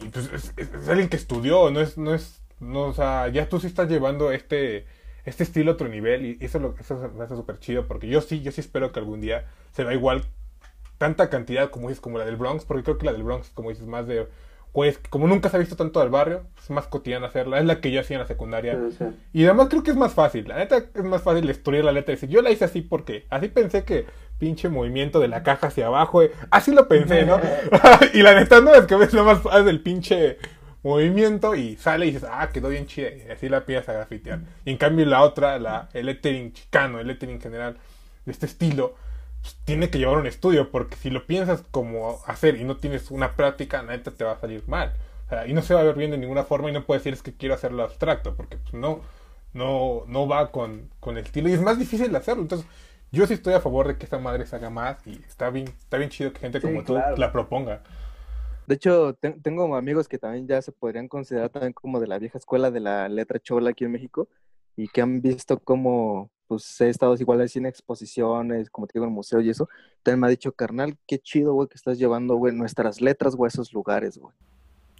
[0.00, 3.60] y pues es, alguien que estudió, no es, no es, no, o sea, ya tú
[3.60, 4.86] sí estás llevando este,
[5.28, 8.20] este estilo a otro nivel y eso, lo, eso me hace súper chido porque yo
[8.20, 10.24] sí, yo sí espero que algún día se vea igual
[10.98, 13.70] tanta cantidad como dices, como la del Bronx, porque creo que la del Bronx, como
[13.70, 14.26] dices, más de,
[14.72, 17.80] pues, como nunca se ha visto tanto del barrio, es más cotidiana hacerla, es la
[17.80, 18.78] que yo hacía en la secundaria.
[19.32, 22.12] Y además creo que es más fácil, la neta es más fácil estudiar la letra
[22.12, 24.06] y decir, yo la hice así porque, así pensé que
[24.38, 26.22] pinche movimiento de la caja hacia abajo.
[26.22, 26.32] Eh.
[26.50, 27.40] Así lo pensé, ¿no?
[28.14, 30.38] y la neta no es que ves más haces el pinche
[30.82, 33.10] movimiento y sale y dices, ah, quedó bien chida.
[33.10, 34.40] Y así la piensas a grafitear.
[34.64, 37.76] Y en cambio la otra, la, el lettering chicano, el lettering general
[38.24, 38.94] de este estilo,
[39.40, 40.70] pues, tiene que llevar un estudio.
[40.70, 44.40] Porque si lo piensas como hacer y no tienes una práctica, neta te va a
[44.40, 44.94] salir mal.
[45.26, 47.02] O sea, y no se va a ver bien de ninguna forma y no puedes
[47.02, 48.34] decir es que quiero hacerlo abstracto.
[48.34, 49.00] Porque pues, no,
[49.52, 52.42] no, no va con, con el estilo y es más difícil hacerlo.
[52.42, 52.66] Entonces,
[53.10, 55.68] yo sí estoy a favor de que esta madre se haga más y está bien,
[55.68, 57.82] está bien chido que gente como tú la proponga.
[58.68, 62.36] De hecho, tengo amigos que también ya se podrían considerar también como de la vieja
[62.36, 64.28] escuela de la letra chola aquí en México
[64.76, 69.06] y que han visto cómo pues he estado igual así en exposiciones, como te digo,
[69.06, 69.70] en museos y eso.
[70.02, 73.46] También me ha dicho, carnal, qué chido, güey, que estás llevando, güey, nuestras letras, güey,
[73.46, 74.34] a esos lugares, güey.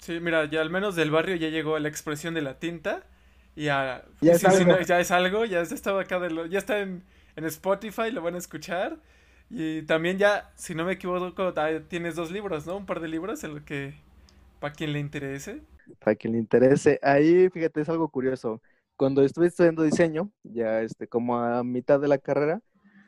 [0.00, 3.04] Sí, mira, ya al menos del barrio ya llegó la expresión de la tinta
[3.54, 4.80] y ya, ya, es, algo.
[4.80, 7.04] ya es algo, ya estaba acá de lo, ya está en
[7.38, 8.98] en Spotify, lo van a escuchar.
[9.50, 11.54] Y también ya, si no me equivoco,
[11.88, 12.76] tienes dos libros, ¿no?
[12.76, 13.94] Un par de libros en que,
[14.60, 15.62] para quien le interese.
[16.00, 16.98] Para quien le interese.
[17.02, 18.60] Ahí, fíjate, es algo curioso.
[18.96, 22.60] Cuando estuve estudiando diseño, ya este, como a mitad de la carrera,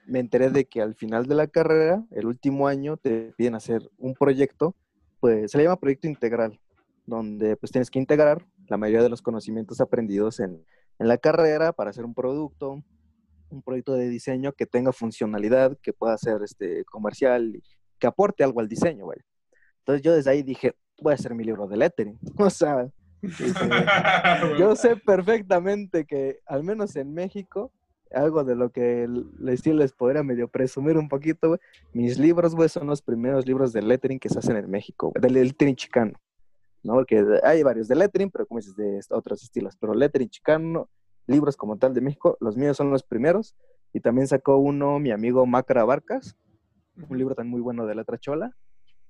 [0.06, 3.90] me enteré de que al final de la carrera, el último año, te piden hacer
[3.98, 4.74] un proyecto,
[5.20, 6.58] pues se le llama proyecto integral,
[7.06, 10.64] donde pues tienes que integrar la mayoría de los conocimientos aprendidos en,
[10.98, 12.82] en la carrera para hacer un producto,
[13.50, 17.62] un proyecto de diseño que tenga funcionalidad, que pueda ser este, comercial,
[17.98, 19.18] que aporte algo al diseño, güey.
[19.80, 22.18] Entonces yo desde ahí dije, voy a hacer mi libro de lettering.
[22.38, 22.88] O sea,
[23.22, 23.52] este,
[24.58, 27.72] yo sé perfectamente que al menos en México,
[28.12, 29.06] algo de lo que
[29.38, 31.60] les, les podría medio presumir un poquito, güey,
[31.92, 35.34] mis libros, güey, son los primeros libros de lettering que se hacen en México, del
[35.34, 36.18] lettering chicano.
[36.82, 36.94] ¿no?
[36.94, 39.76] Porque hay varios de lettering, pero como dices, de otros estilos.
[39.78, 40.88] Pero lettering chicano
[41.30, 42.36] libros como tal de México.
[42.40, 43.54] Los míos son los primeros.
[43.92, 46.36] Y también sacó uno mi amigo Macra Barcas,
[47.08, 48.54] un libro tan muy bueno de letra chola.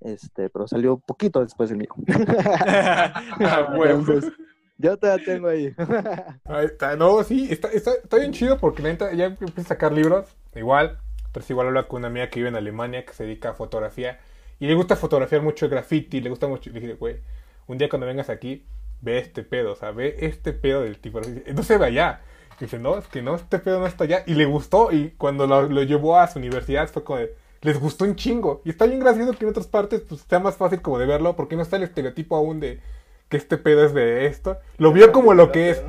[0.00, 1.90] Este, pero salió poquito después del mío.
[2.08, 3.76] ah,
[4.78, 5.74] yo te la tengo ahí.
[6.44, 6.96] ahí está.
[6.96, 10.34] No, sí, está, está, bien chido porque neta ya empieza a sacar libros.
[10.54, 10.98] Igual,
[11.32, 14.18] pero igual habla con una amiga que vive en Alemania que se dedica a fotografía.
[14.58, 16.70] Y le gusta fotografiar mucho el graffiti, le gusta mucho.
[16.70, 17.20] Le dije, güey,
[17.66, 18.66] un día cuando vengas aquí,
[19.00, 21.20] ve este pedo, o sea, ve este pedo del tipo.
[21.54, 22.20] No se ve allá.
[22.58, 24.22] dice, no, es que no, este pedo no está allá.
[24.26, 28.04] Y le gustó, y cuando lo, llevó a su universidad fue como de, les gustó
[28.04, 28.62] un chingo.
[28.64, 31.36] Y está bien gracioso que en otras partes pues sea más fácil como de verlo,
[31.36, 32.80] porque no está el estereotipo aún de
[33.28, 34.58] que este pedo es de esto.
[34.78, 35.82] Lo vio como lo que es.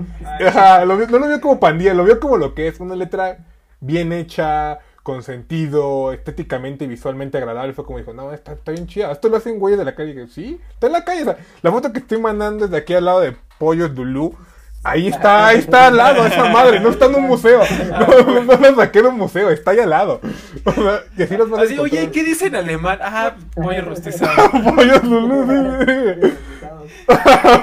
[0.86, 2.80] no lo vio como pandilla, lo vio como lo que es.
[2.80, 3.46] Una letra
[3.80, 7.74] bien hecha, con sentido, estéticamente y visualmente agradable.
[7.74, 9.12] Fue como dijo, no, está, está bien chida.
[9.12, 10.12] Esto lo hacen güeyes de la calle.
[10.12, 11.36] Y dije, sí, está en la calle.
[11.62, 14.36] la foto que estoy mandando desde aquí al lado de Pollos Dulú.
[14.84, 17.62] Ahí está, ahí está al lado esa madre, no está en un museo.
[18.00, 20.20] No, no, la saqué de un museo, está ahí al lado.
[21.18, 22.98] y así los así, oye, ¿qué dice en alemán?
[23.00, 24.50] Ah, pollo rostizado.
[24.76, 25.46] pollo Dulú,
[25.86, 26.34] sí.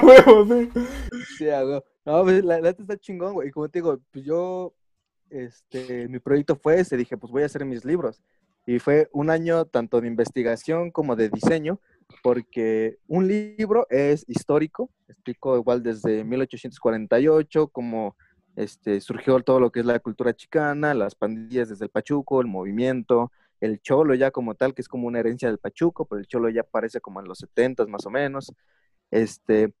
[0.01, 0.71] huevo, sí.
[1.37, 1.47] Sí,
[2.05, 3.49] No, pues, la neta está chingón, güey.
[3.49, 4.73] Y como te digo, pues yo
[5.29, 8.21] este, mi proyecto fue ese, dije, pues voy a hacer mis libros.
[8.65, 11.79] Y fue un año tanto de investigación como de diseño,
[12.21, 18.15] porque un libro es histórico, explico igual desde 1848, cómo
[18.55, 22.47] este, surgió todo lo que es la cultura chicana, las pandillas desde el Pachuco, el
[22.47, 26.27] movimiento, el cholo ya como tal, que es como una herencia del Pachuco, pero el
[26.27, 28.53] cholo ya aparece como en los 70 más o menos.
[29.11, 29.73] Este,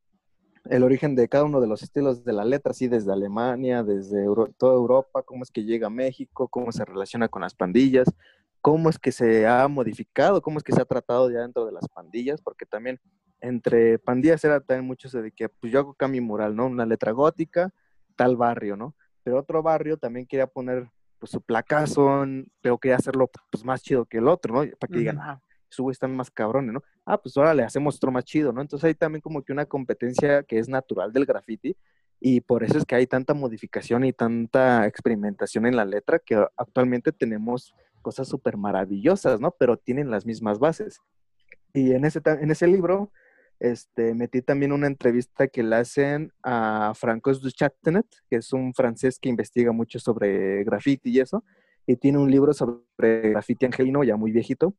[0.69, 4.25] el origen de cada uno de los estilos de la letra, así desde Alemania, desde
[4.57, 8.07] toda Europa, cómo es que llega a México, cómo se relaciona con las pandillas,
[8.61, 11.71] cómo es que se ha modificado, cómo es que se ha tratado ya dentro de
[11.71, 12.99] las pandillas, porque también
[13.41, 16.67] entre pandillas era también mucho de que pues yo hago cambio mural, ¿no?
[16.67, 17.73] Una letra gótica,
[18.15, 18.95] tal barrio, ¿no?
[19.23, 22.25] Pero otro barrio también quería poner pues su placazo,
[22.61, 24.71] pero quería hacerlo pues más chido que el otro, ¿no?
[24.77, 26.83] Para que digan, ah, su están más cabrones, ¿no?
[27.11, 28.61] Ah, pues ahora le hacemos otro más chido, ¿no?
[28.61, 31.75] Entonces hay también como que una competencia que es natural del graffiti
[32.19, 36.35] y por eso es que hay tanta modificación y tanta experimentación en la letra que
[36.55, 39.49] actualmente tenemos cosas súper maravillosas, ¿no?
[39.57, 40.99] Pero tienen las mismas bases.
[41.73, 43.11] Y en ese, en ese libro
[43.59, 49.17] este, metí también una entrevista que le hacen a Francois Duchattenet, que es un francés
[49.17, 51.43] que investiga mucho sobre graffiti y eso,
[51.87, 54.75] y tiene un libro sobre graffiti angelino, ya muy viejito,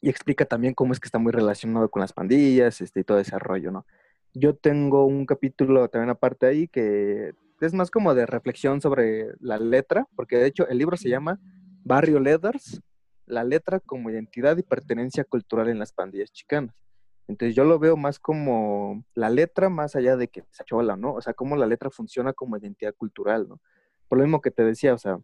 [0.00, 3.18] y explica también cómo es que está muy relacionado con las pandillas este, y todo
[3.18, 3.86] ese rollo, ¿no?
[4.32, 9.58] Yo tengo un capítulo también aparte ahí que es más como de reflexión sobre la
[9.58, 11.38] letra, porque de hecho el libro se llama
[11.84, 12.80] Barrio Leathers,
[13.26, 16.74] la letra como identidad y pertenencia cultural en las pandillas chicanas.
[17.28, 21.14] Entonces yo lo veo más como la letra más allá de que se chola, ¿no?
[21.14, 23.60] O sea, cómo la letra funciona como identidad cultural, ¿no?
[24.08, 25.20] Por lo mismo que te decía, o sea,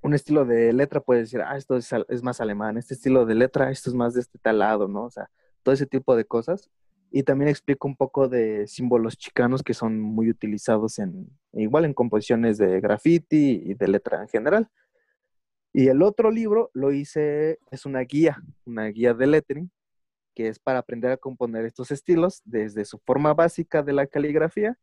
[0.00, 3.70] un estilo de letra puede decir, ah, esto es, más alemán, este estilo de letra,
[3.70, 5.04] esto es más de este tal lado, ¿no?
[5.04, 5.30] O sea,
[5.62, 6.70] todo ese tipo de cosas.
[7.10, 11.94] Y también explico un poco de símbolos chicanos que son muy utilizados en, igual en
[11.94, 14.68] composiciones de graffiti y de letra en general.
[15.72, 19.70] Y el otro libro lo hice, es una guía, una guía de lettering,
[20.34, 24.78] que es para aprender a componer estos estilos desde su forma básica de la caligrafía,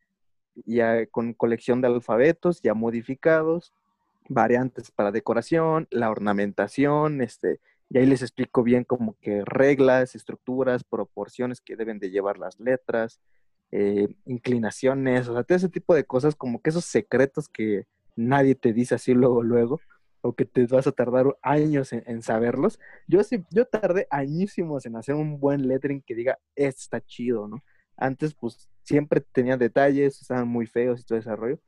[0.65, 3.73] ya con colección de alfabetos ya modificados,
[4.29, 7.59] variantes para decoración, la ornamentación, este,
[7.89, 12.59] y ahí les explico bien como que reglas, estructuras, proporciones que deben de llevar las
[12.59, 13.21] letras,
[13.71, 18.55] eh, inclinaciones, o sea, todo ese tipo de cosas, como que esos secretos que nadie
[18.55, 19.81] te dice así luego, luego,
[20.21, 22.79] o que te vas a tardar años en, saberlos.
[23.07, 27.63] Yo sí, yo tardé añísimos en hacer un buen lettering que diga, está chido, ¿no?
[27.97, 31.59] Antes, pues, siempre tenía detalles, estaban muy feos y todo ese rollo.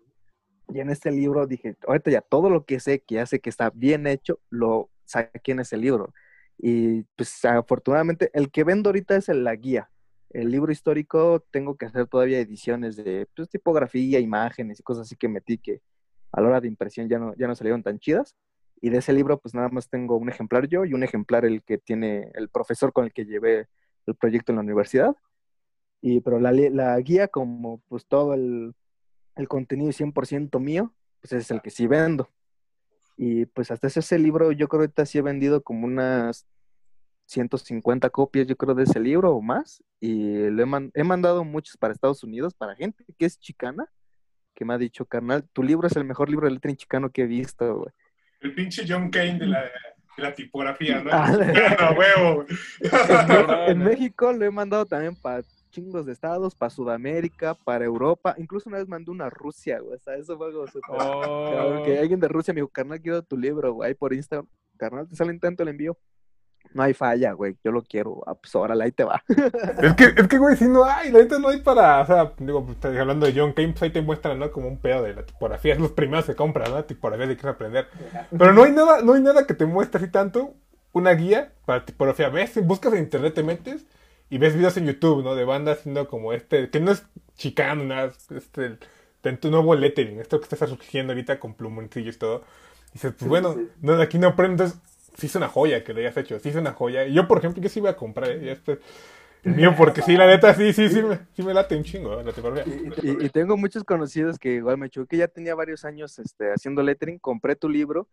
[0.69, 3.69] Y en este libro dije, ahorita ya todo lo que sé, que hace que está
[3.69, 6.13] bien hecho, lo saqué en ese libro.
[6.57, 9.89] Y pues afortunadamente el que vendo ahorita es la guía.
[10.29, 15.15] El libro histórico tengo que hacer todavía ediciones de pues, tipografía, imágenes y cosas así
[15.15, 15.81] que metí que
[16.31, 18.35] a la hora de impresión ya no, ya no salieron tan chidas.
[18.81, 21.63] Y de ese libro pues nada más tengo un ejemplar yo y un ejemplar el
[21.63, 23.67] que tiene el profesor con el que llevé
[24.05, 25.15] el proyecto en la universidad.
[26.01, 28.75] Y pero la, la guía como pues todo el,
[29.37, 32.29] el contenido 100% mío, pues es el que sí vendo.
[33.15, 36.47] Y pues hasta ese libro yo creo que ahorita sí he vendido como unas
[37.25, 39.83] 150 copias, yo creo, de ese libro o más.
[39.99, 40.63] Y le
[40.93, 43.85] he, mandado muchos para Estados Unidos, para gente que es chicana,
[44.53, 47.23] que me ha dicho, carnal, tu libro es el mejor libro de letra chicano que
[47.23, 47.91] he visto, güey.
[48.41, 51.09] El pinche John Kane de la, de la tipografía, ¿no?
[51.13, 52.45] Ah, huevo!
[53.67, 58.35] en México lo he mandado también para chingos de estados, para Sudamérica, para Europa.
[58.37, 59.95] Incluso una vez mandé una a Rusia, güey.
[59.95, 61.83] O sea, eso fue algo oh.
[61.83, 64.47] Que alguien de Rusia me dijo, carnal, quiero tu libro, güey, por Instagram.
[64.77, 65.97] Carnal, te salen tanto el envío.
[66.73, 67.57] No hay falla, güey.
[67.63, 68.21] Yo lo quiero.
[68.27, 69.23] Ah, pues órale, ahí te va.
[69.81, 72.01] es que, es que, güey, si no hay, la neta no hay para.
[72.01, 74.51] O sea, digo, pues, hablando de John Kane, pues ahí te muestran, ¿no?
[74.51, 75.73] Como un pedo de la tipografía.
[75.73, 76.83] Es los primeros que compran, ¿no?
[76.83, 77.87] Tipografía de que aprender.
[78.37, 80.53] Pero no hay nada, no hay nada que te muestre así tanto.
[80.91, 82.29] Una guía para tipografía.
[82.29, 83.85] Ves, buscas en internet, te metes
[84.29, 85.35] y ves videos en YouTube, ¿no?
[85.35, 87.05] De bandas haciendo como este, que no es
[87.35, 88.77] chicano, nada, este,
[89.23, 92.43] de tu nuevo lettering, esto que estás surgiendo ahorita con plumoncillos y todo.
[92.89, 94.79] Y dices, pues bueno, no, aquí no aprendes,
[95.17, 97.05] sí es una joya que le hayas hecho, sí es una joya.
[97.05, 98.51] Y yo, por ejemplo, yo sí iba a comprar, ¿eh?
[98.51, 98.79] este,
[99.43, 102.21] el mío, porque sí, la neta, sí, sí, sí, me, sí me late un chingo
[102.21, 102.33] la
[103.03, 106.81] y, y, tengo muchos conocidos que igual me que ya tenía varios años este, haciendo
[106.81, 108.07] lettering, compré tu libro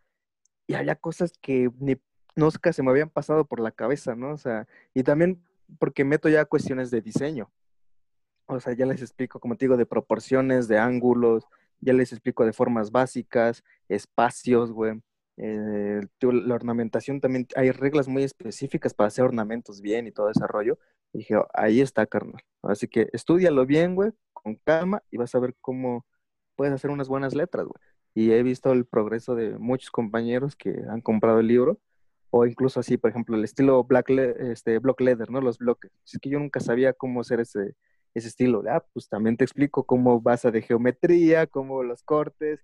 [0.67, 1.97] y había cosas que ni
[2.37, 4.33] no se me habían pasado por la cabeza, ¿no?
[4.33, 5.41] O sea, y también
[5.79, 7.51] porque meto ya cuestiones de diseño.
[8.47, 11.47] O sea, ya les explico, como te digo, de proporciones, de ángulos,
[11.81, 15.01] ya les explico de formas básicas, espacios, güey.
[15.37, 20.47] Eh, la ornamentación también, hay reglas muy específicas para hacer ornamentos bien y todo ese
[20.47, 20.79] rollo.
[21.13, 22.43] Y dije, ahí está, carnal.
[22.63, 26.07] Así que estudialo bien, güey, con calma y vas a ver cómo
[26.57, 27.81] puedes hacer unas buenas letras, güey.
[28.15, 31.81] y he visto el progreso de muchos compañeros que han comprado el libro,
[32.37, 35.41] o incluso así, por ejemplo, el estilo black este, block leather, ¿no?
[35.41, 35.93] Los bloques.
[36.05, 37.77] Es que yo nunca sabía cómo hacer ese,
[38.13, 38.65] ese estilo.
[38.69, 42.59] Ah, pues también te explico cómo basa de geometría, cómo los cortes,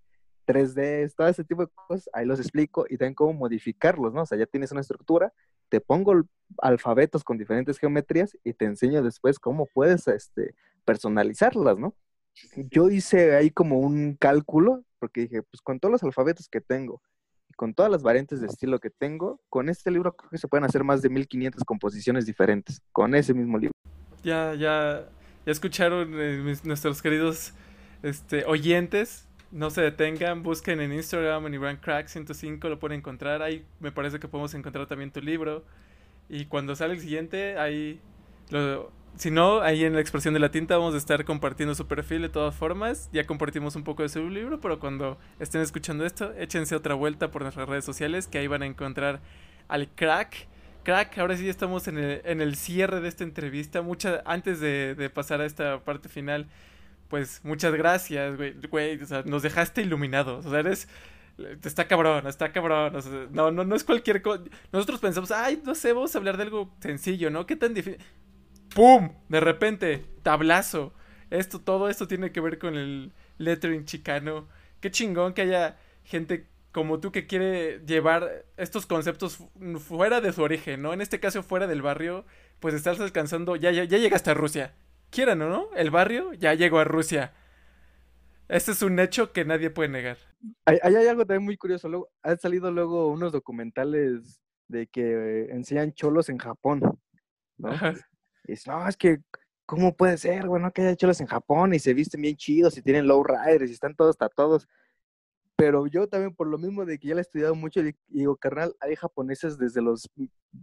[0.44, 4.22] 3D, todo ese tipo de cosas, ahí los explico y también cómo modificarlos, ¿no?
[4.22, 5.32] O sea, ya tienes una estructura,
[5.68, 6.20] te pongo
[6.58, 11.94] alfabetos con diferentes geometrías y te enseño después cómo puedes este, personalizarlas, ¿no?
[12.72, 17.00] Yo hice ahí como un cálculo, porque dije, pues con todos los alfabetos que tengo
[17.60, 20.64] con todas las variantes de estilo que tengo, con este libro creo que se pueden
[20.64, 23.74] hacer más de 1500 composiciones diferentes, con ese mismo libro.
[24.24, 25.06] Ya, ya,
[25.44, 27.52] ya escucharon eh, nuestros queridos
[28.02, 29.28] este, oyentes.
[29.52, 33.42] No se detengan, busquen en Instagram en Ibrahim Crack 105, lo pueden encontrar.
[33.42, 35.62] Ahí me parece que podemos encontrar también tu libro.
[36.30, 38.00] Y cuando sale el siguiente, ahí
[38.48, 41.86] lo, si no, ahí en la expresión de la tinta vamos a estar compartiendo su
[41.86, 43.10] perfil de todas formas.
[43.12, 47.30] Ya compartimos un poco de su libro, pero cuando estén escuchando esto, échense otra vuelta
[47.30, 49.20] por nuestras redes sociales, que ahí van a encontrar
[49.68, 50.48] al crack.
[50.84, 53.82] Crack, ahora sí estamos en el, en el cierre de esta entrevista.
[53.82, 56.48] Mucha, antes de, pasar a esta parte final,
[57.08, 58.36] pues muchas gracias,
[58.70, 59.02] güey.
[59.02, 60.46] O sea, nos dejaste iluminados.
[60.46, 60.62] O sea,
[61.62, 62.94] está cabrón, está cabrón.
[63.32, 64.44] no, no, no es cualquier cosa.
[64.72, 67.44] Nosotros pensamos, ay, no sé, vamos a hablar de algo sencillo, ¿no?
[67.46, 68.00] ¿Qué tan difícil?
[68.74, 69.10] ¡Pum!
[69.28, 70.92] De repente, tablazo.
[71.30, 74.48] Esto, todo esto tiene que ver con el lettering chicano.
[74.80, 79.38] Qué chingón que haya gente como tú que quiere llevar estos conceptos
[79.78, 80.92] fuera de su origen, ¿no?
[80.92, 82.24] En este caso, fuera del barrio,
[82.60, 84.74] pues estás alcanzando, ya, ya, ya llegaste a Rusia.
[85.10, 87.32] Quieran o no, el barrio ya llegó a Rusia.
[88.48, 90.18] Este es un hecho que nadie puede negar.
[90.64, 91.88] Hay, hay algo también muy curioso.
[91.88, 96.80] Luego, han salido luego unos documentales de que enseñan cholos en Japón.
[97.58, 97.70] ¿no?
[98.50, 99.20] Y no, es que,
[99.66, 100.62] ¿cómo puede ser, güey?
[100.62, 103.70] No que haya cholos en Japón y se visten bien chidos y tienen low riders
[103.70, 104.68] y están todos tatuados.
[105.56, 108.74] Pero yo también, por lo mismo de que ya le he estudiado mucho, digo, carnal,
[108.80, 110.10] hay japoneses desde los,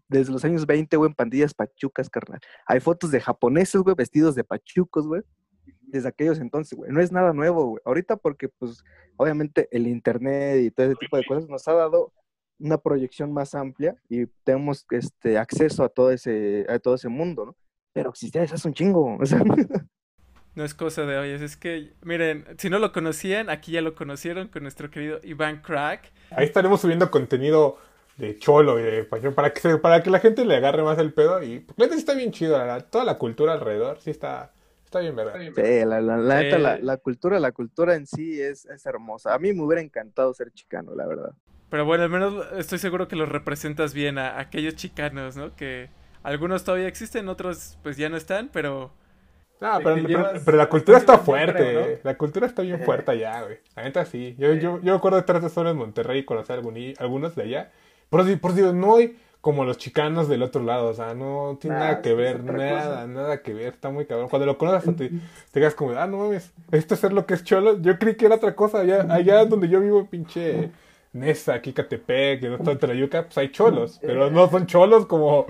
[0.07, 2.39] desde los años 20, güey, en pandillas pachucas, carnal.
[2.65, 5.21] Hay fotos de japoneses, güey, vestidos de pachucos, güey,
[5.83, 6.91] desde aquellos entonces, güey.
[6.91, 7.81] No es nada nuevo, güey.
[7.85, 8.83] Ahorita porque, pues,
[9.17, 12.11] obviamente el internet y todo ese tipo de cosas nos ha dado
[12.59, 17.45] una proyección más amplia y tenemos este acceso a todo ese, a todo ese mundo,
[17.45, 17.55] ¿no?
[17.97, 19.17] Pero existía eso es un chingo.
[20.53, 23.93] No es cosa de hoy, es que, miren, si no lo conocían, aquí ya lo
[23.93, 26.11] conocieron con nuestro querido Iván Crack.
[26.31, 27.77] Ahí estaremos subiendo contenido
[28.17, 31.13] de cholo y de pasión para que, para que la gente le agarre más el
[31.13, 31.43] pedo.
[31.43, 32.57] Y pues, está bien chido,
[32.89, 34.51] toda la cultura alrededor, sí está,
[34.83, 35.35] está bien, ¿verdad?
[35.39, 39.35] Sí, la, la, la, cultura, la cultura en sí es, es hermosa.
[39.35, 41.33] A mí me hubiera encantado ser chicano, la verdad.
[41.69, 45.55] Pero bueno, al menos estoy seguro que los representas bien a aquellos chicanos, ¿no?
[45.55, 45.89] Que
[46.27, 48.91] algunos todavía existen, otros pues ya no están, pero...
[49.59, 53.57] No, pero, pero, la cultura está fuerte, la cultura está bien fuerte allá, güey.
[53.75, 54.35] La neta sí.
[54.37, 56.61] Yo, yo, yo recuerdo estar de solo en Monterrey y conocer
[56.99, 57.71] algunos de allá.
[58.09, 61.77] Por, por Dios, no hay como los chicanos del otro lado, o sea, no tiene
[61.77, 64.29] nada que ver, nada, nada que ver, está muy cabrón.
[64.29, 67.33] Cuando lo conoces te, te quedas como, ah, no mames, esto es ser lo que
[67.33, 67.81] es cholo.
[67.81, 70.69] Yo creí que era otra cosa, allá, allá donde yo vivo, pinche
[71.13, 75.47] Nesa, aquí Catepec, en Trayuca, pues hay cholos, pero no son cholos como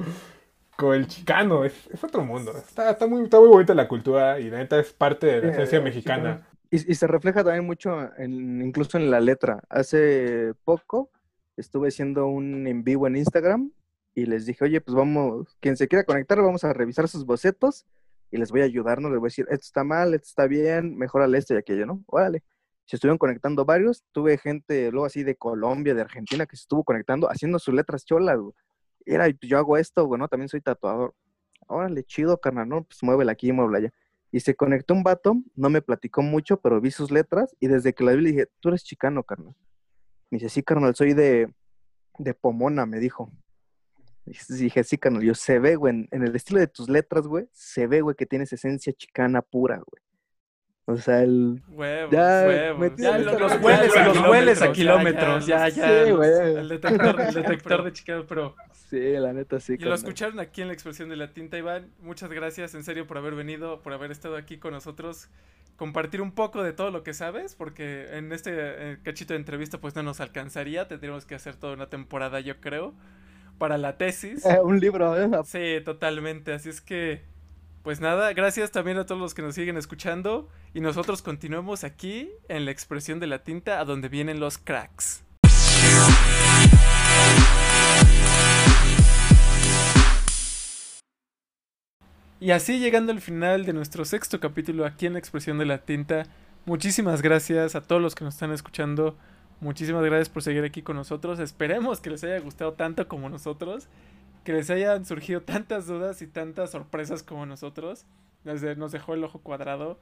[0.78, 2.56] con el chicano, es, otro mundo.
[2.56, 5.52] Está, está, muy, está muy bonita la cultura y la neta es parte de la
[5.52, 6.48] esencia mexicana.
[6.70, 9.64] Y, se refleja también mucho, en, incluso en la letra.
[9.70, 11.10] Hace poco
[11.56, 13.72] estuve haciendo un en vivo en Instagram
[14.14, 17.86] y les dije, oye, pues vamos, quien se quiera conectar, vamos a revisar sus bocetos
[18.30, 19.10] y les voy a ayudar, ¿no?
[19.10, 22.04] Les voy a decir, esto está mal, esto está bien, mejorale esto y aquello, ¿no?
[22.06, 22.44] Órale.
[22.86, 26.84] Se estuvieron conectando varios, tuve gente luego así de Colombia, de Argentina, que se estuvo
[26.84, 28.54] conectando haciendo sus letras cholas, güey
[29.42, 31.16] yo hago esto, bueno, también soy tatuador.
[31.68, 32.84] Órale, chido, carnal, ¿no?
[32.84, 33.94] Pues muévela aquí, muévela allá.
[34.32, 37.94] Y se conectó un vato, no me platicó mucho, pero vi sus letras y desde
[37.94, 39.56] que la vi le dije, tú eres chicano, carnal.
[40.30, 41.54] Me dice, sí, carnal, soy de,
[42.18, 43.32] de Pomona, me dijo.
[44.26, 47.88] Dije, sí, carnal, yo se ve, güey, en, el estilo de tus letras, güey, se
[47.88, 50.04] ve, güey, que tienes esencia chicana pura, güey.
[50.90, 51.62] O sea, el.
[51.68, 55.46] Huevos, ya, Ya los, los hueles, los hueles a kilómetros.
[55.46, 56.06] Ya, ya.
[56.06, 56.56] Sí, güey.
[56.56, 58.56] El detector, el detector de Chicago Pro.
[58.90, 59.76] Sí, la neta sí.
[59.78, 61.92] Y lo escucharon aquí en la expresión de la tinta, Iván.
[62.00, 65.28] Muchas gracias, en serio, por haber venido, por haber estado aquí con nosotros.
[65.76, 69.82] Compartir un poco de todo lo que sabes, porque en este eh, cachito de entrevista,
[69.82, 70.88] pues no nos alcanzaría.
[70.88, 72.94] Tendríamos que hacer toda una temporada, yo creo,
[73.58, 74.46] para la tesis.
[74.46, 75.30] Eh, un libro, ¿eh?
[75.44, 76.54] Sí, totalmente.
[76.54, 77.24] Así es que
[77.88, 82.30] pues nada, gracias también a todos los que nos siguen escuchando y nosotros continuemos aquí
[82.50, 85.24] en la expresión de la tinta a donde vienen los cracks.
[92.42, 95.78] Y así llegando al final de nuestro sexto capítulo aquí en la expresión de la
[95.78, 96.24] tinta,
[96.66, 99.16] muchísimas gracias a todos los que nos están escuchando.
[99.62, 101.40] Muchísimas gracias por seguir aquí con nosotros.
[101.40, 103.88] Esperemos que les haya gustado tanto como nosotros.
[104.48, 108.06] Que les hayan surgido tantas dudas y tantas sorpresas como nosotros.
[108.46, 110.00] Desde nos dejó el ojo cuadrado.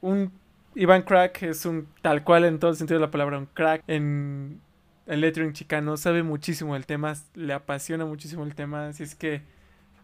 [0.00, 0.32] Un
[0.74, 3.82] Iván Crack es un tal cual en todo el sentido de la palabra, un crack
[3.88, 4.62] en
[5.04, 5.98] el lettering chicano.
[5.98, 8.86] Sabe muchísimo del tema, le apasiona muchísimo el tema.
[8.88, 9.42] Así es que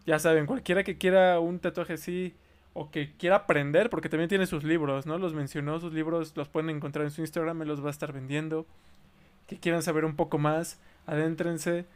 [0.05, 2.35] ya saben, cualquiera que quiera un tatuaje así
[2.73, 5.17] o que quiera aprender, porque también tiene sus libros, ¿no?
[5.17, 8.13] Los mencionó, sus libros los pueden encontrar en su Instagram, me los va a estar
[8.13, 8.67] vendiendo.
[9.47, 11.87] Que quieran saber un poco más, adéntrense.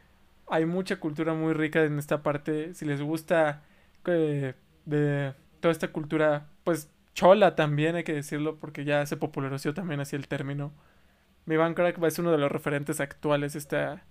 [0.47, 2.73] Hay mucha cultura muy rica en esta parte.
[2.73, 3.63] Si les gusta
[4.05, 4.53] eh,
[4.85, 9.99] de toda esta cultura, pues chola también, hay que decirlo, porque ya se popularizó también
[9.99, 10.73] así el término.
[11.45, 14.03] Mi Van Crack es uno de los referentes actuales esta,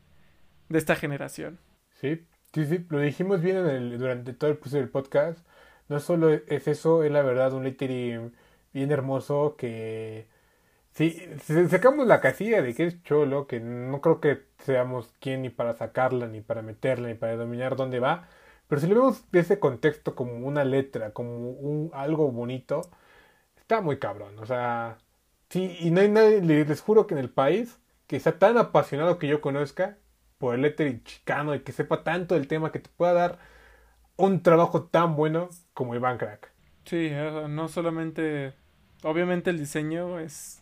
[0.69, 1.59] de esta generación.
[1.91, 5.47] Sí, sí, sí, lo dijimos bien en el, durante todo el proceso del podcast.
[5.89, 8.35] No solo es eso, es la verdad un lettering
[8.73, 10.32] bien hermoso que...
[10.95, 15.43] Sí, si sacamos la casilla de que es cholo, que no creo que seamos quien
[15.43, 18.29] ni para sacarla, ni para meterla, ni para dominar dónde va,
[18.69, 22.83] pero si lo vemos de ese contexto como una letra, como un, algo bonito,
[23.57, 24.39] está muy cabrón.
[24.39, 24.99] O sea,
[25.51, 29.19] sí, y no hay nadie, les juro que en el país que sea tan apasionado
[29.19, 29.99] que yo conozca
[30.39, 33.39] por el lettering chicano y que sepa tanto del tema que te pueda dar
[34.17, 36.53] un trabajo tan bueno como Iván Crack.
[36.85, 37.11] Sí,
[37.49, 38.55] no solamente,
[39.03, 40.62] obviamente el diseño es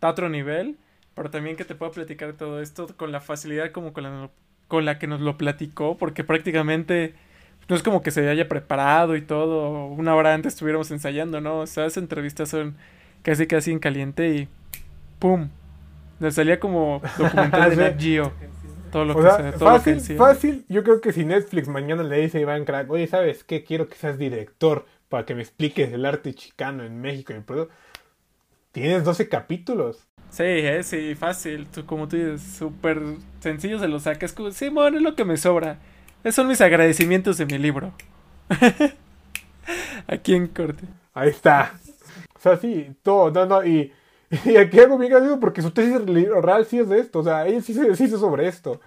[0.00, 0.76] a otro nivel,
[1.14, 4.30] pero también que te pueda platicar todo esto con la facilidad como con la,
[4.68, 7.14] con la que nos lo platicó, porque prácticamente
[7.68, 11.60] no es como que se haya preparado y todo, una hora antes estuviéramos ensayando, ¿no?
[11.60, 12.76] O sea, esas entrevistas son
[13.22, 14.48] casi casi en caliente y
[15.18, 15.48] ¡pum!
[16.20, 18.32] Le salía como documental de Nat Geo.
[18.92, 20.64] Todo lo que sea, todo fácil, fácil.
[20.68, 23.64] Yo creo que si Netflix mañana le dice a Iván Crack, oye, ¿sabes qué?
[23.64, 27.32] Quiero que seas director para que me expliques el arte chicano en México.
[27.32, 27.36] Y
[28.76, 30.06] Tienes 12 capítulos.
[30.28, 31.66] Sí, eh, sí, fácil.
[31.66, 33.00] Tú, como tú dices, súper
[33.40, 34.34] sencillo se lo sacas.
[34.52, 35.78] Sí, bueno, es lo que me sobra.
[36.22, 37.94] Esos son mis agradecimientos de mi libro.
[40.06, 40.84] Aquí en corte.
[41.14, 41.80] Ahí está.
[42.34, 43.94] O sea, sí, todo, no, no, y,
[44.44, 45.98] y aquí algo bien gracioso porque su tesis
[46.42, 48.82] real sí es de esto, o sea, ella sí se dice sobre esto.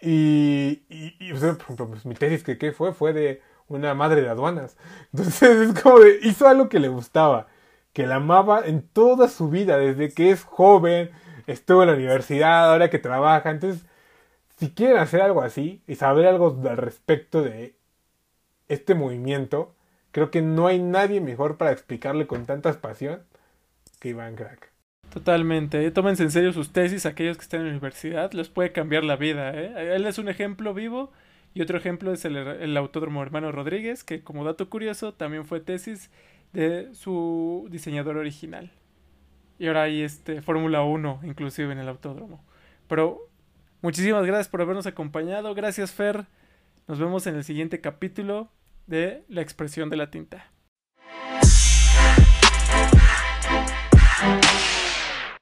[0.00, 3.92] Y, y, o sea, por ejemplo, pues, mi tesis que ¿qué fue, fue de una
[3.92, 4.78] madre de aduanas.
[5.12, 7.46] Entonces es como de, hizo algo que le gustaba,
[7.94, 11.10] que la amaba en toda su vida, desde que es joven,
[11.46, 13.86] estuvo en la universidad, ahora que trabaja, entonces
[14.58, 17.76] si quieren hacer algo así y saber algo al respecto de
[18.68, 19.74] este movimiento,
[20.10, 23.22] creo que no hay nadie mejor para explicarle con tanta pasión
[24.00, 24.70] que Iván Crack.
[25.12, 25.88] Totalmente.
[25.92, 29.16] Tómense en serio sus tesis, aquellos que están en la universidad, les puede cambiar la
[29.16, 29.52] vida.
[29.54, 29.94] ¿eh?
[29.94, 31.12] Él es un ejemplo vivo
[31.52, 35.60] y otro ejemplo es el, el Autódromo Hermano Rodríguez, que como dato curioso también fue
[35.60, 36.10] tesis
[36.54, 38.72] de su diseñador original.
[39.58, 42.42] Y ahora hay este Fórmula 1 inclusive en el autódromo.
[42.88, 43.28] Pero
[43.84, 45.54] Muchísimas gracias por habernos acompañado.
[45.54, 46.24] Gracias, Fer.
[46.88, 48.48] Nos vemos en el siguiente capítulo
[48.86, 50.50] de La expresión de la tinta.